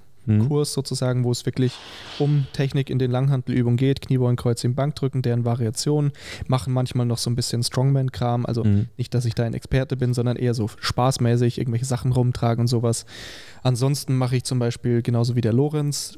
[0.47, 1.73] Kurs sozusagen, wo es wirklich
[2.17, 6.13] um Technik in den Langhantelübungen geht, Kniebeugen, Kreuzheben, Bankdrücken, deren Variationen,
[6.47, 8.87] machen manchmal noch so ein bisschen Strongman-Kram, also Mhm.
[8.95, 12.67] nicht, dass ich da ein Experte bin, sondern eher so spaßmäßig irgendwelche Sachen rumtragen und
[12.67, 13.05] sowas.
[13.63, 16.17] Ansonsten mache ich zum Beispiel genauso wie der Lorenz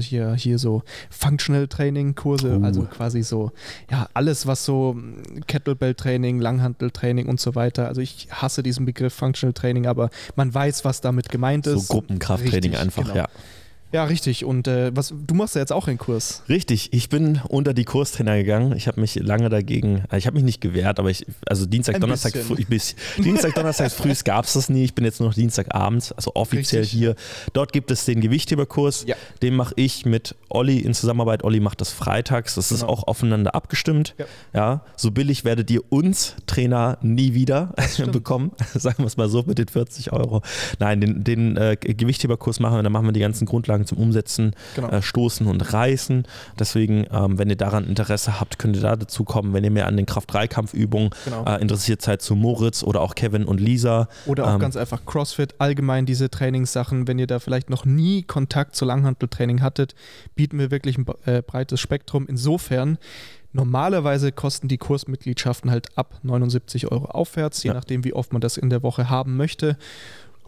[0.00, 2.64] hier, hier so Functional Training Kurse, Oh.
[2.64, 3.50] also quasi so,
[3.90, 4.96] ja, alles was so
[5.46, 7.88] Kettlebell Training, Langhantel Training und so weiter.
[7.88, 11.88] Also ich hasse diesen Begriff Functional Training, aber man weiß, was damit gemeint So ist.
[11.88, 13.14] Gruppenkrafttraining Richtig, einfach, genau.
[13.16, 13.28] ja.
[13.94, 14.44] Ja, richtig.
[14.44, 16.42] Und äh, was, du machst ja jetzt auch einen Kurs.
[16.48, 18.74] Richtig, ich bin unter die Kurstrainer gegangen.
[18.76, 21.94] Ich habe mich lange dagegen, äh, ich habe mich nicht gewehrt, aber ich, also Dienstag,
[21.94, 22.56] Ein Donnerstag, bisschen.
[22.56, 24.82] früh, bis, Dienstag, Donnerstag früh gab es das nie.
[24.82, 26.98] Ich bin jetzt nur noch Dienstagabends, also offiziell Richtig.
[26.98, 27.14] hier.
[27.52, 29.04] Dort gibt es den Gewichtheberkurs.
[29.06, 29.14] Ja.
[29.42, 31.44] Den mache ich mit Olli in Zusammenarbeit.
[31.44, 32.56] Olli macht das freitags.
[32.56, 32.92] Das ist Genau.
[32.94, 34.16] auch aufeinander abgestimmt.
[34.18, 34.24] Ja.
[34.54, 34.84] Ja.
[34.96, 37.72] so billig werdet ihr uns Trainer nie wieder
[38.10, 38.50] bekommen.
[38.74, 40.42] Sagen wir es mal so mit den 40 Euro.
[40.80, 44.54] Nein, den, den äh, Gewichtheberkurs machen wir, dann machen wir die ganzen Grundlagen zum Umsetzen
[44.74, 44.88] Genau.
[44.88, 46.24] äh, stoßen und reißen.
[46.58, 49.52] Deswegen, ähm, wenn ihr daran Interesse habt, könnt ihr da dazu kommen.
[49.52, 51.44] Wenn ihr mehr an den Kraft-3-Kampfübungen Genau.
[51.44, 54.08] äh, interessiert seid, zu Moritz oder auch Kevin und Lisa.
[54.26, 58.22] Oder auch ähm, ganz einfach CrossFit, allgemein diese Trainingssachen, wenn ihr da vielleicht noch nie
[58.22, 59.94] Kontakt zu Langhanteltraining hattet,
[60.34, 62.26] bieten wir wirklich ein äh, breites Spektrum.
[62.28, 62.98] Insofern,
[63.52, 67.74] normalerweise kosten die Kursmitgliedschaften halt ab 79 Euro aufwärts, je Ja.
[67.74, 69.76] nachdem, wie oft man das in der Woche haben möchte.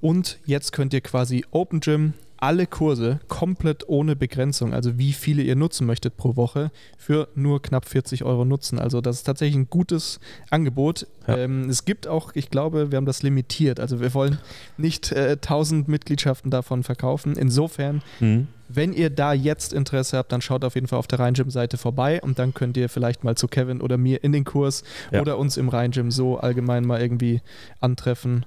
[0.00, 5.42] Und jetzt könnt ihr quasi Open Gym alle Kurse komplett ohne Begrenzung, also wie viele
[5.42, 8.78] ihr nutzen möchtet pro Woche, für nur knapp 40 Euro nutzen.
[8.78, 10.20] Also das ist tatsächlich ein gutes
[10.50, 11.06] Angebot.
[11.26, 11.36] Ja.
[11.38, 13.80] Ähm, es gibt auch, ich glaube, wir haben das limitiert.
[13.80, 14.38] Also wir wollen
[14.76, 17.36] nicht äh, 1000 Mitgliedschaften davon verkaufen.
[17.36, 18.48] Insofern, Mhm.
[18.68, 22.20] wenn ihr da jetzt Interesse habt, dann schaut auf jeden Fall auf der Rheingym-Seite vorbei
[22.22, 24.82] und dann könnt ihr vielleicht mal zu Kevin oder mir in den Kurs
[25.12, 25.20] Ja.
[25.20, 27.40] oder uns im Rheingym so allgemein mal irgendwie
[27.80, 28.44] antreffen.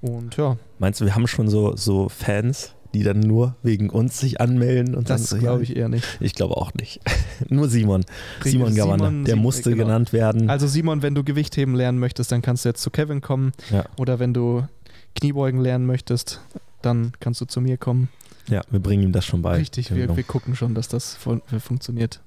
[0.00, 4.18] Und ja, Meinst du, wir haben schon so, so Fans, die dann nur wegen uns
[4.18, 4.94] sich anmelden?
[4.94, 6.06] Und das glaube ja, ich eher nicht.
[6.20, 7.00] Ich glaube auch nicht.
[7.48, 8.04] nur Simon.
[8.44, 8.72] Richtig, Simon.
[8.72, 9.84] Simon- Der Simon, musste genau.
[9.84, 10.50] genannt werden.
[10.50, 13.52] Also Simon, wenn du Gewichtheben lernen möchtest, dann kannst du jetzt zu Kevin kommen.
[13.70, 13.84] Ja.
[13.96, 14.66] Oder wenn du
[15.14, 16.40] Kniebeugen lernen möchtest,
[16.82, 18.08] dann kannst du zu mir kommen.
[18.48, 19.56] ja, wir bringen ihm das schon bei.
[19.56, 20.16] Richtig, wir, Genau.
[20.16, 22.20] wir gucken schon, dass das fun funktioniert.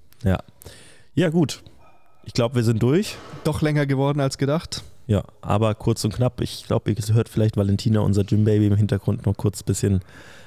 [1.15, 1.63] Ja, gut.
[2.25, 3.15] Ich glaube, wir sind durch.
[3.43, 4.83] Doch länger geworden als gedacht.
[5.07, 6.41] Ja, aber kurz und knapp.
[6.41, 9.99] Ich glaube, ihr hört vielleicht Valentina, unser Gym-Baby, im Hintergrund noch kurz ein bisschen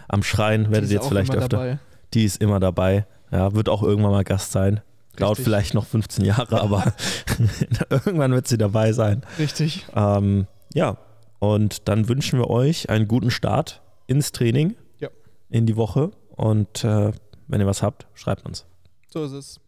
[0.09, 0.71] am Schreien.
[0.71, 1.57] Werdet ihr jetzt vielleicht immer öfter.
[1.59, 1.79] dabei.
[2.15, 3.07] Die ist immer dabei.
[3.31, 4.81] Ja, wird auch irgendwann mal Gast sein.
[5.17, 6.93] Dauert vielleicht noch 15 Jahre, aber
[7.91, 9.23] irgendwann wird sie dabei sein.
[9.39, 9.87] Richtig.
[9.95, 10.97] Ähm, ja,
[11.41, 15.09] und dann wünschen wir euch einen guten Start ins Training, Ja.
[15.51, 16.11] in die Woche.
[16.31, 17.13] Und äh,
[17.49, 18.65] wenn ihr was habt, schreibt uns.
[19.13, 19.61] So ist es.